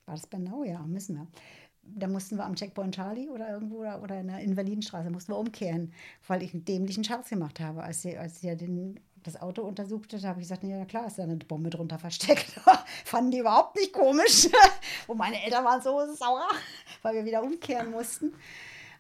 [0.08, 0.64] war das Bernau?
[0.64, 1.28] Ja, müssen wir.
[1.84, 5.94] Da mussten wir am Checkpoint Charlie oder irgendwo oder, in der Invalidenstraße mussten wir umkehren,
[6.28, 7.84] weil ich einen dämlichen Scherz gemacht habe.
[7.84, 11.24] Als sie, als sie den, das Auto untersuchte, habe ich gesagt, ja klar, ist da
[11.24, 12.60] eine Bombe drunter versteckt.
[13.06, 14.50] Fanden die überhaupt nicht komisch.
[15.08, 16.48] Und meine Eltern waren so sauer,
[17.02, 18.34] weil wir wieder umkehren mussten.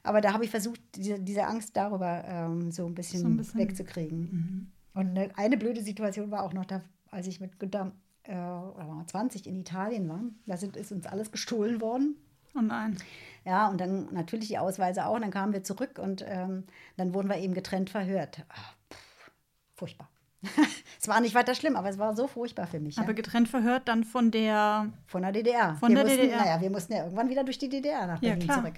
[0.08, 3.38] Aber da habe ich versucht, diese, diese Angst darüber ähm, so, ein bisschen, so ein
[3.38, 4.20] bisschen wegzukriegen.
[4.20, 4.72] Mhm.
[4.93, 6.82] Und eine, eine, blöde Situation war auch noch, da,
[7.12, 7.91] als ich mit Günther
[8.24, 10.22] äh, 20 in Italien war.
[10.45, 12.16] Da sind, ist uns alles gestohlen worden.
[12.55, 12.97] Oh nein.
[13.45, 15.16] Ja, und dann natürlich die Ausweise auch.
[15.16, 16.64] Und dann kamen wir zurück und ähm,
[16.95, 18.43] dann wurden wir eben getrennt verhört.
[18.49, 19.32] Ach, pff,
[19.76, 20.10] furchtbar.
[20.99, 22.97] es war nicht weiter schlimm, aber es war so furchtbar für mich.
[22.97, 23.14] Aber ja.
[23.14, 24.91] getrennt verhört dann von der.
[25.08, 25.76] Von der DDR.
[25.76, 26.39] Von wir der mussten, DDR.
[26.39, 28.76] Naja, wir mussten ja irgendwann wieder durch die DDR nach Berlin ja, zurück.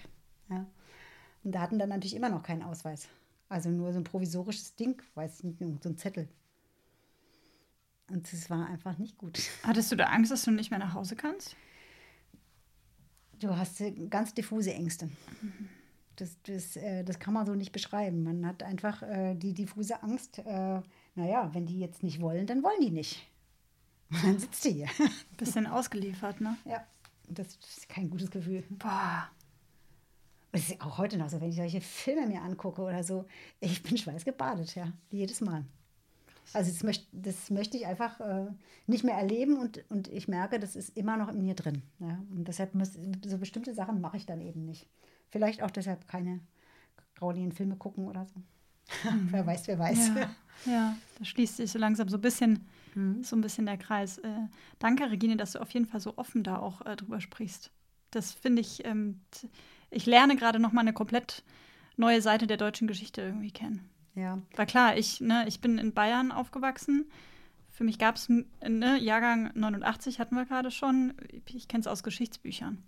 [0.50, 0.66] Ja.
[1.44, 3.08] Und da hatten dann natürlich immer noch keinen Ausweis.
[3.48, 6.28] Also nur so ein provisorisches Ding, weiß nicht, so ein Zettel.
[8.10, 9.40] Und es war einfach nicht gut.
[9.64, 11.56] Hattest du da Angst, dass du nicht mehr nach Hause kannst?
[13.40, 15.10] Du hast ganz diffuse Ängste.
[16.16, 18.24] Das, das, äh, das kann man so nicht beschreiben.
[18.24, 20.82] Man hat einfach äh, die diffuse Angst, äh,
[21.16, 23.26] naja, wenn die jetzt nicht wollen, dann wollen die nicht.
[24.10, 24.88] Und dann sitzt du hier.
[25.38, 26.58] Bisschen ausgeliefert, ne?
[26.66, 26.86] Ja,
[27.30, 28.64] das ist kein gutes Gefühl.
[28.70, 29.30] Boah.
[30.52, 33.26] Und es ist auch heute noch so, wenn ich solche Filme mir angucke oder so,
[33.60, 35.66] ich bin schweißgebadet, ja, jedes Mal.
[36.54, 38.48] Also das möchte, das möchte ich einfach äh,
[38.88, 41.84] nicht mehr erleben und, und ich merke, das ist immer noch in mir drin.
[42.00, 42.24] Ja?
[42.32, 44.88] Und deshalb muss, so bestimmte Sachen mache ich dann eben nicht.
[45.30, 46.40] Vielleicht auch deshalb keine
[47.16, 48.40] grauligen Filme gucken oder so.
[49.10, 49.28] Mhm.
[49.32, 50.08] wer weiß, wer weiß.
[50.08, 50.36] Ja,
[50.66, 53.24] ja, da schließt sich so langsam so ein bisschen, mhm.
[53.24, 54.18] so ein bisschen der Kreis.
[54.18, 54.48] Äh,
[54.80, 57.72] danke, Regine, dass du auf jeden Fall so offen da auch äh, drüber sprichst.
[58.10, 59.22] Das finde ich, ähm,
[59.92, 61.44] ich lerne gerade noch mal eine komplett
[61.98, 63.90] neue Seite der deutschen Geschichte irgendwie kennen.
[64.16, 64.40] Ja.
[64.56, 67.10] War klar, ich, ne, ich bin in Bayern aufgewachsen.
[67.70, 71.14] Für mich gab es, ne, Jahrgang 89 hatten wir gerade schon.
[71.46, 72.84] Ich kenne es aus Geschichtsbüchern.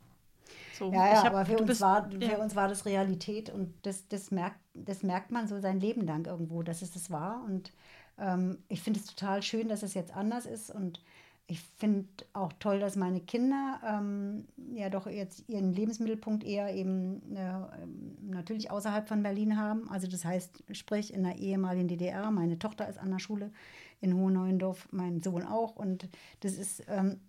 [0.78, 2.30] So, Ja, ja, ich hab- aber für uns, bist- war, ja.
[2.30, 6.02] für uns war das Realität und das, das, merkt, das merkt man so sein Leben
[6.06, 7.43] lang irgendwo, dass es das war.
[7.45, 7.72] Und
[8.18, 11.02] ähm, ich finde es total schön, dass es jetzt anders ist und
[11.48, 17.36] ich finde auch toll, dass meine Kinder ähm, ja doch jetzt ihren Lebensmittelpunkt eher eben
[17.36, 17.39] äh,
[17.82, 19.89] ähm, natürlich außerhalb von Berlin haben.
[19.89, 22.32] Also das heißt, sprich in der ehemaligen DDR.
[22.32, 23.52] Meine Tochter ist an der Schule
[24.00, 25.76] in Hohenneuendorf, mein Sohn auch.
[25.76, 26.08] Und
[26.39, 27.20] das ist ähm,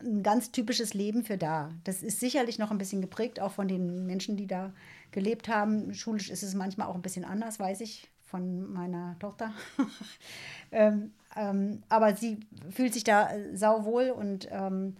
[0.00, 1.70] ein ganz typisches Leben für da.
[1.84, 4.72] Das ist sicherlich noch ein bisschen geprägt, auch von den Menschen, die da
[5.10, 5.92] gelebt haben.
[5.92, 9.52] Schulisch ist es manchmal auch ein bisschen anders, weiß ich, von meiner Tochter.
[10.72, 14.96] ähm, ähm, aber sie fühlt sich da äh, sauwohl und ähm,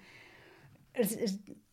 [0.92, 1.16] es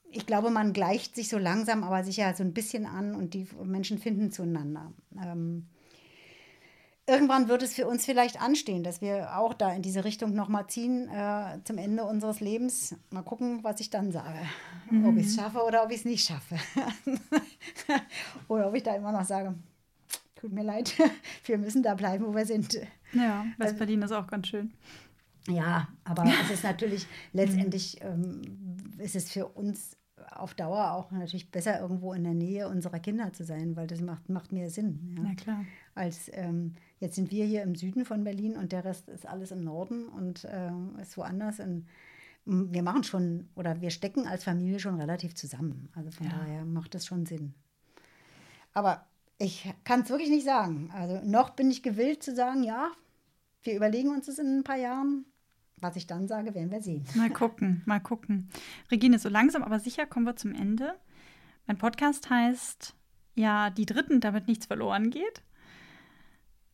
[0.09, 3.47] ich glaube, man gleicht sich so langsam, aber sicher so ein bisschen an und die
[3.63, 4.93] Menschen finden zueinander.
[5.21, 5.67] Ähm,
[7.05, 10.67] irgendwann wird es für uns vielleicht anstehen, dass wir auch da in diese Richtung nochmal
[10.67, 12.95] ziehen äh, zum Ende unseres Lebens.
[13.09, 14.39] Mal gucken, was ich dann sage.
[15.05, 16.57] Ob ich es schaffe oder ob ich es nicht schaffe.
[18.47, 19.55] oder ob ich da immer noch sage,
[20.35, 20.93] tut mir leid,
[21.45, 22.79] wir müssen da bleiben, wo wir sind.
[23.13, 24.73] Ja, West-Berlin ist auch ganz schön.
[25.47, 28.41] Ja, aber es ist natürlich letztendlich ähm,
[28.97, 29.95] ist es für uns
[30.31, 34.01] auf Dauer auch natürlich besser, irgendwo in der Nähe unserer Kinder zu sein, weil das
[34.01, 35.13] macht, macht mehr Sinn.
[35.15, 35.23] Ja.
[35.23, 35.63] Na klar.
[35.95, 39.51] Als ähm, jetzt sind wir hier im Süden von Berlin und der Rest ist alles
[39.51, 41.59] im Norden und äh, ist woanders.
[41.59, 41.87] Und
[42.45, 45.87] m, wir machen schon oder wir stecken als Familie schon relativ zusammen.
[45.95, 46.33] Also von Ja.
[46.39, 47.53] daher macht das schon Sinn.
[48.73, 49.05] Aber
[49.39, 50.89] ich kann es wirklich nicht sagen.
[50.93, 52.91] Also noch bin ich gewillt zu sagen, ja,
[53.63, 55.25] wir überlegen uns das in ein paar Jahren.
[55.79, 57.05] Was ich dann sage, werden wir sehen.
[57.13, 58.49] Mal gucken, mal gucken.
[58.89, 60.95] Regine, so langsam aber sicher kommen wir zum Ende.
[61.67, 62.95] Mein Podcast heißt
[63.35, 65.43] ja, die Dritten, damit nichts verloren geht.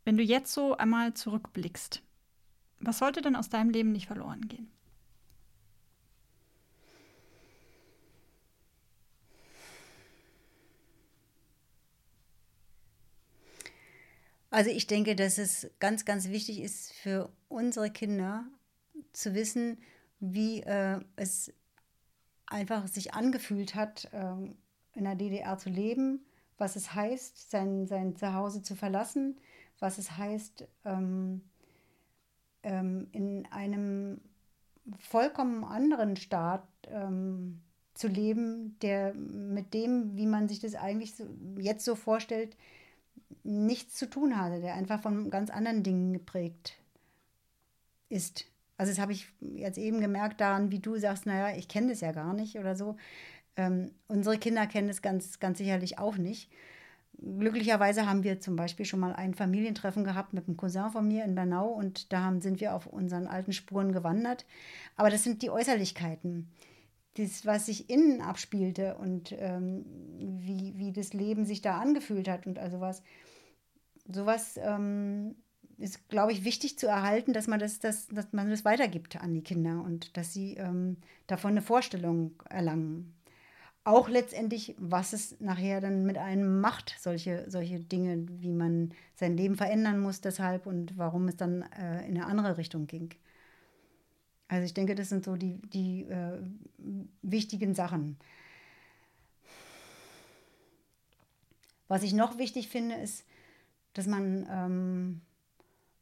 [0.06, 2.02] Wenn du jetzt so einmal zurückblickst,
[2.80, 4.73] was sollte denn aus deinem Leben nicht verloren gehen?
[14.54, 18.46] Also ich denke, dass es ganz, ganz wichtig ist für unsere Kinder
[19.12, 19.80] zu wissen,
[20.20, 21.52] wie äh, es
[22.46, 24.56] einfach sich angefühlt hat, ähm,
[24.94, 26.24] in der DDR zu leben,
[26.60, 29.40] was es heißt, sein, sein Zuhause zu verlassen,
[29.80, 31.42] was es heißt, ähm,
[32.62, 34.22] ähm, in einem
[35.00, 37.60] vollkommen anderen Staat ähm,
[37.96, 41.26] zu leben, der mit dem, wie man sich das eigentlich so,
[41.58, 42.56] jetzt so vorstellt,
[43.44, 46.78] nichts zu tun hatte, der einfach von ganz anderen Dingen geprägt
[48.10, 48.46] ist.
[48.78, 52.02] Also das habe ich jetzt eben gemerkt daran, wie du sagst, naja, ich kenne das
[52.02, 52.98] ja gar nicht oder so.
[53.56, 56.50] Ähm, unsere Kinder kennen es ganz, ganz sicherlich auch nicht.
[57.20, 61.24] Glücklicherweise haben wir zum Beispiel schon mal ein Familientreffen gehabt mit einem Cousin von mir
[61.24, 64.46] in Bernau und da haben, sind wir auf unseren alten Spuren gewandert.
[64.96, 66.50] Aber das sind die Äußerlichkeiten.
[67.16, 69.86] Das, was sich innen abspielte und ähm,
[70.18, 73.04] wie, wie das Leben sich da angefühlt hat und also was.
[74.12, 75.36] Sowas ähm,
[75.78, 79.34] ist, glaube ich, wichtig zu erhalten, dass man das, das, dass man das weitergibt an
[79.34, 80.98] die Kinder und dass sie ähm,
[81.28, 83.14] davon eine Vorstellung erlangen
[83.86, 89.36] auch letztendlich, was es nachher dann mit einem macht, solche, solche Dinge, wie man sein
[89.36, 93.10] Leben verändern muss deshalb und warum es dann äh, in eine andere Richtung ging.
[94.54, 96.38] Also ich denke, das sind so die, die äh,
[97.24, 98.18] wichtigen Sachen.
[101.88, 103.26] Was ich noch wichtig finde, ist,
[103.94, 105.22] dass man ähm,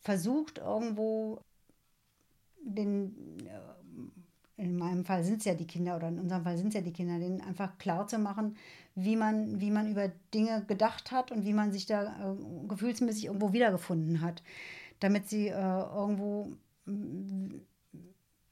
[0.02, 1.40] versucht, irgendwo
[2.62, 3.16] den,
[3.48, 6.74] äh, in meinem Fall sind es ja die Kinder oder in unserem Fall sind es
[6.74, 8.58] ja die Kinder, denen einfach klar zu machen,
[8.96, 13.28] wie man, wie man über Dinge gedacht hat und wie man sich da äh, gefühlsmäßig
[13.28, 14.44] irgendwo wiedergefunden hat,
[15.00, 16.52] damit sie äh, irgendwo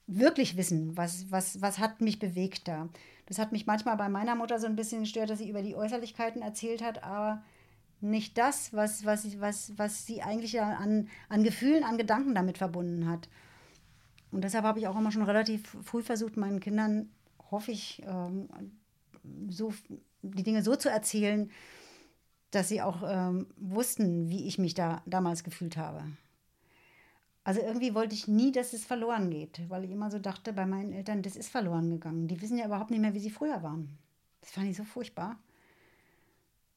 [0.10, 2.90] wirklich wissen, was, was, was hat mich bewegt da.
[3.28, 5.76] Das hat mich manchmal bei meiner Mutter so ein bisschen gestört, dass sie über die
[5.76, 7.44] Äußerlichkeiten erzählt hat, aber
[8.02, 13.08] nicht das, was, was, was, was sie eigentlich an, an Gefühlen, an Gedanken damit verbunden
[13.08, 13.30] hat.
[14.32, 17.10] Und deshalb habe ich auch immer schon relativ früh versucht, meinen Kindern,
[17.52, 18.48] hoffe ich, ähm,
[19.50, 19.74] so,
[20.22, 21.52] die Dinge so zu erzählen,
[22.52, 26.04] dass sie auch ähm, wussten, wie ich mich da damals gefühlt habe.
[27.44, 30.66] Also irgendwie wollte ich nie, dass es verloren geht, weil ich immer so dachte bei
[30.66, 32.28] meinen Eltern, das ist verloren gegangen.
[32.28, 33.98] Die wissen ja überhaupt nicht mehr, wie sie früher waren.
[34.42, 35.40] Das fand ich so furchtbar.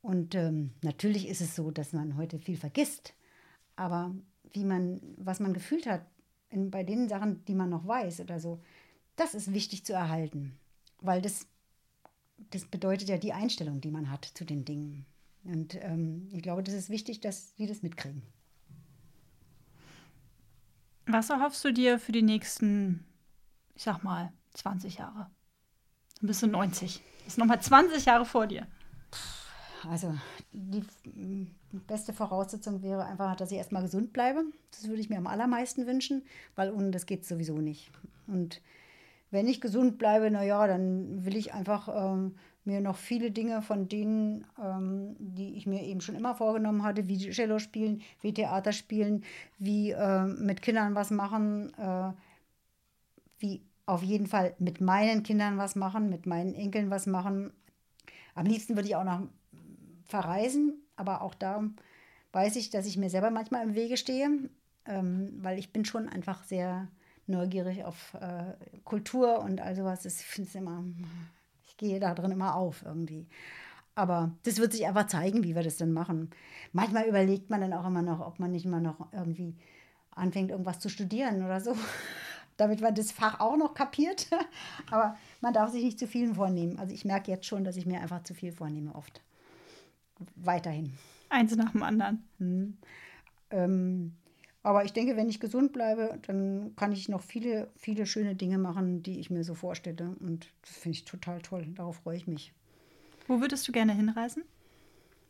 [0.01, 3.15] Und ähm, natürlich ist es so, dass man heute viel vergisst.
[3.77, 4.15] Aber
[4.53, 6.05] wie man, was man gefühlt hat,
[6.51, 8.61] in, bei den Sachen, die man noch weiß oder so,
[9.17, 10.59] das ist wichtig zu erhalten.
[11.01, 11.47] Weil das,
[12.51, 15.07] das bedeutet ja die Einstellung, die man hat zu den Dingen.
[15.45, 18.23] Und ähm, ich glaube, das ist wichtig, dass sie das mitkriegen.
[21.07, 23.05] Was erhoffst du dir für die nächsten,
[23.74, 25.30] ich sag mal, 20 Jahre?
[26.20, 27.03] Dann bist du 90.
[27.26, 28.66] hast nochmal 20 Jahre vor dir.
[29.88, 30.14] Also
[30.53, 30.84] die
[31.72, 34.44] beste Voraussetzung wäre einfach, dass ich erstmal gesund bleibe.
[34.70, 36.22] Das würde ich mir am allermeisten wünschen,
[36.55, 37.90] weil ohne das geht sowieso nicht.
[38.26, 38.61] Und
[39.33, 43.89] wenn ich gesund bleibe, naja, dann will ich einfach ähm, mir noch viele Dinge von
[43.89, 48.72] denen, ähm, die ich mir eben schon immer vorgenommen hatte, wie Cello spielen, wie Theater
[48.72, 49.24] spielen,
[49.59, 52.12] wie äh, mit Kindern was machen, äh,
[53.39, 57.53] wie auf jeden Fall mit meinen Kindern was machen, mit meinen Enkeln was machen.
[58.35, 59.22] Am liebsten würde ich auch noch
[60.05, 61.64] verreisen, aber auch da
[62.33, 64.28] weiß ich, dass ich mir selber manchmal im Wege stehe,
[64.85, 66.89] ähm, weil ich bin schon einfach sehr
[67.33, 68.55] neugierig auf äh,
[68.85, 70.05] Kultur und all sowas.
[70.05, 70.85] Ich finde es immer,
[71.66, 73.26] ich gehe da drin immer auf irgendwie.
[73.95, 76.30] Aber das wird sich einfach zeigen, wie wir das dann machen.
[76.72, 79.55] Manchmal überlegt man dann auch immer noch, ob man nicht mal noch irgendwie
[80.12, 81.76] anfängt, irgendwas zu studieren oder so,
[82.57, 84.28] damit man das Fach auch noch kapiert.
[84.91, 86.78] Aber man darf sich nicht zu viel vornehmen.
[86.78, 89.20] Also ich merke jetzt schon, dass ich mir einfach zu viel vornehme oft.
[90.37, 90.95] Weiterhin.
[91.28, 92.24] Eins nach dem anderen.
[92.39, 92.78] Hm.
[93.51, 94.14] Ähm,
[94.63, 98.59] aber ich denke, wenn ich gesund bleibe, dann kann ich noch viele, viele schöne Dinge
[98.59, 100.15] machen, die ich mir so vorstelle.
[100.21, 101.67] Und das finde ich total toll.
[101.75, 102.53] Darauf freue ich mich.
[103.27, 104.45] Wo würdest du gerne hinreisen?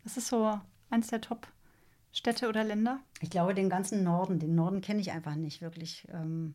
[0.05, 0.59] Was ist so
[0.91, 3.01] eins der Top-Städte oder Länder?
[3.21, 4.39] Ich glaube, den ganzen Norden.
[4.39, 6.07] Den Norden kenne ich einfach nicht wirklich.
[6.13, 6.55] Ähm,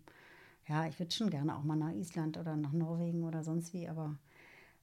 [0.68, 3.88] ja, ich würde schon gerne auch mal nach Island oder nach Norwegen oder sonst wie,
[3.88, 4.18] aber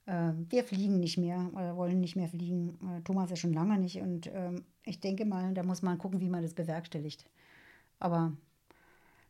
[0.07, 2.79] äh, wir fliegen nicht mehr oder wollen nicht mehr fliegen.
[2.83, 4.01] Äh, Thomas ja schon lange nicht.
[4.01, 7.27] Und ähm, ich denke mal, da muss man gucken, wie man das bewerkstelligt.
[8.05, 8.37] Aber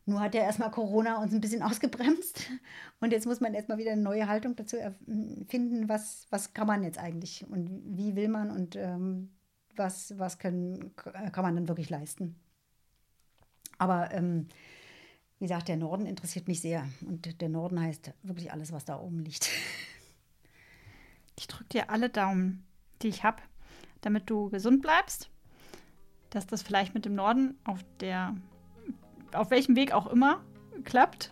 [0.05, 2.43] nur hat ja erstmal Corona uns ein bisschen ausgebremst.
[2.99, 4.75] Und jetzt muss man erstmal wieder eine neue Haltung dazu
[5.47, 9.31] finden, was, was kann man jetzt eigentlich und wie will man und ähm,
[9.77, 12.35] was, was können, kann man dann wirklich leisten.
[13.77, 14.49] Aber ähm,
[15.39, 16.85] wie gesagt, der Norden interessiert mich sehr.
[17.05, 19.49] Und der Norden heißt wirklich alles, was da oben liegt.
[21.37, 22.65] Ich drücke dir alle Daumen,
[23.01, 23.43] die ich habe,
[23.99, 25.29] damit du gesund bleibst.
[26.29, 28.37] Dass das vielleicht mit dem Norden auf der
[29.35, 30.41] auf welchem Weg auch immer
[30.83, 31.31] klappt.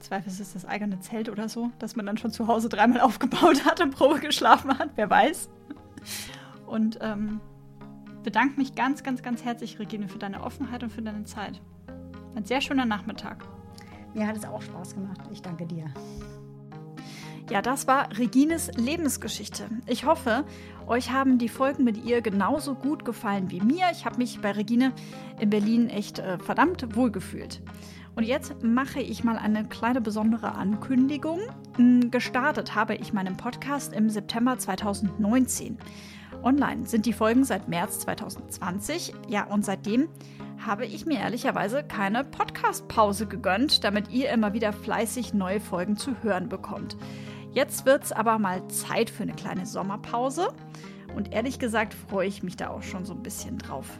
[0.00, 3.00] Zweifel ist es das eigene Zelt oder so, das man dann schon zu Hause dreimal
[3.02, 5.48] aufgebaut hat und Probe geschlafen hat, wer weiß.
[6.66, 7.40] Und ähm,
[8.22, 11.60] bedanke mich ganz, ganz, ganz herzlich, Regine, für deine Offenheit und für deine Zeit.
[12.34, 13.44] Ein sehr schöner Nachmittag.
[14.14, 15.20] Mir hat es auch Spaß gemacht.
[15.32, 15.92] Ich danke dir.
[17.50, 19.70] Ja, das war Regines Lebensgeschichte.
[19.86, 20.44] Ich hoffe,
[20.86, 23.86] euch haben die Folgen mit ihr genauso gut gefallen wie mir.
[23.90, 24.92] Ich habe mich bei Regine
[25.40, 27.62] in Berlin echt äh, verdammt wohlgefühlt.
[28.16, 31.40] Und jetzt mache ich mal eine kleine besondere Ankündigung.
[31.76, 35.78] Hm, gestartet habe ich meinen Podcast im September 2019.
[36.42, 39.14] Online sind die Folgen seit März 2020.
[39.28, 40.08] Ja, und seitdem
[40.66, 46.22] habe ich mir ehrlicherweise keine Podcast-Pause gegönnt, damit ihr immer wieder fleißig neue Folgen zu
[46.22, 46.96] hören bekommt.
[47.58, 50.52] Jetzt wird es aber mal Zeit für eine kleine Sommerpause.
[51.16, 53.98] Und ehrlich gesagt freue ich mich da auch schon so ein bisschen drauf.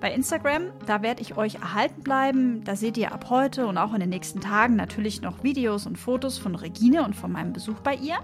[0.00, 2.64] Bei Instagram, da werde ich euch erhalten bleiben.
[2.64, 5.98] Da seht ihr ab heute und auch in den nächsten Tagen natürlich noch Videos und
[5.98, 8.16] Fotos von Regine und von meinem Besuch bei ihr.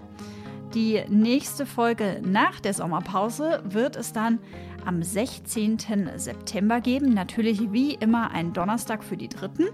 [0.73, 4.39] Die nächste Folge nach der Sommerpause wird es dann
[4.87, 6.12] am 16.
[6.16, 7.12] September geben.
[7.12, 9.66] Natürlich wie immer ein Donnerstag für die Dritten.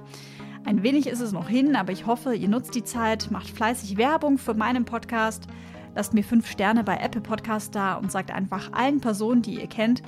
[0.68, 3.96] Ein wenig ist es noch hin, aber ich hoffe, ihr nutzt die Zeit, macht fleißig
[3.96, 5.46] Werbung für meinen Podcast,
[5.94, 9.66] lasst mir fünf Sterne bei Apple Podcast da und sagt einfach allen Personen, die ihr
[9.66, 10.02] kennt,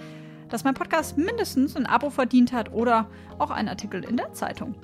[0.50, 3.08] dass mein Podcast mindestens ein Abo verdient hat oder
[3.38, 4.74] auch einen Artikel in der Zeitung.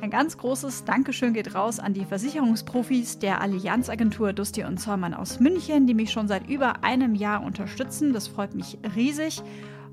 [0.00, 5.38] Ein ganz großes Dankeschön geht raus an die Versicherungsprofis der Allianzagentur Dusti und Zollmann aus
[5.38, 8.12] München, die mich schon seit über einem Jahr unterstützen.
[8.12, 9.40] Das freut mich riesig.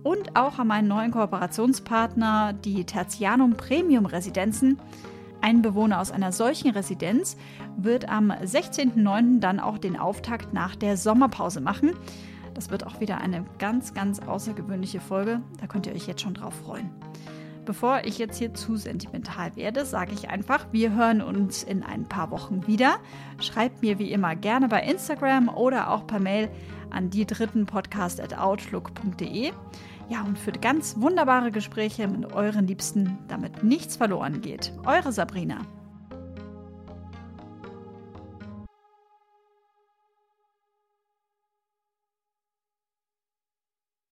[0.02, 4.80] Und auch an meinen neuen Kooperationspartner, die Tertianum Premium Residenzen.
[5.41, 7.38] Ein Bewohner aus einer solchen Residenz
[7.78, 9.40] wird am 16.09.
[9.40, 11.94] dann auch den Auftakt nach der Sommerpause machen.
[12.53, 15.41] Das wird auch wieder eine ganz, ganz außergewöhnliche Folge.
[15.60, 16.90] Da könnt ihr euch jetzt schon drauf freuen.
[17.66, 22.06] Bevor ich jetzt hier zu sentimental werde, sage ich einfach, wir hören uns in ein
[22.06, 22.98] paar Wochen wieder.
[23.40, 26.49] Schreibt mir wie immer gerne bei Instagram oder auch per Mail
[26.90, 29.52] an die dritten Podcast at outlook.de.
[30.10, 34.73] Ja, und für ganz wunderbare Gespräche mit euren Liebsten, damit nichts verloren geht.
[34.86, 35.60] Eure Sabrina.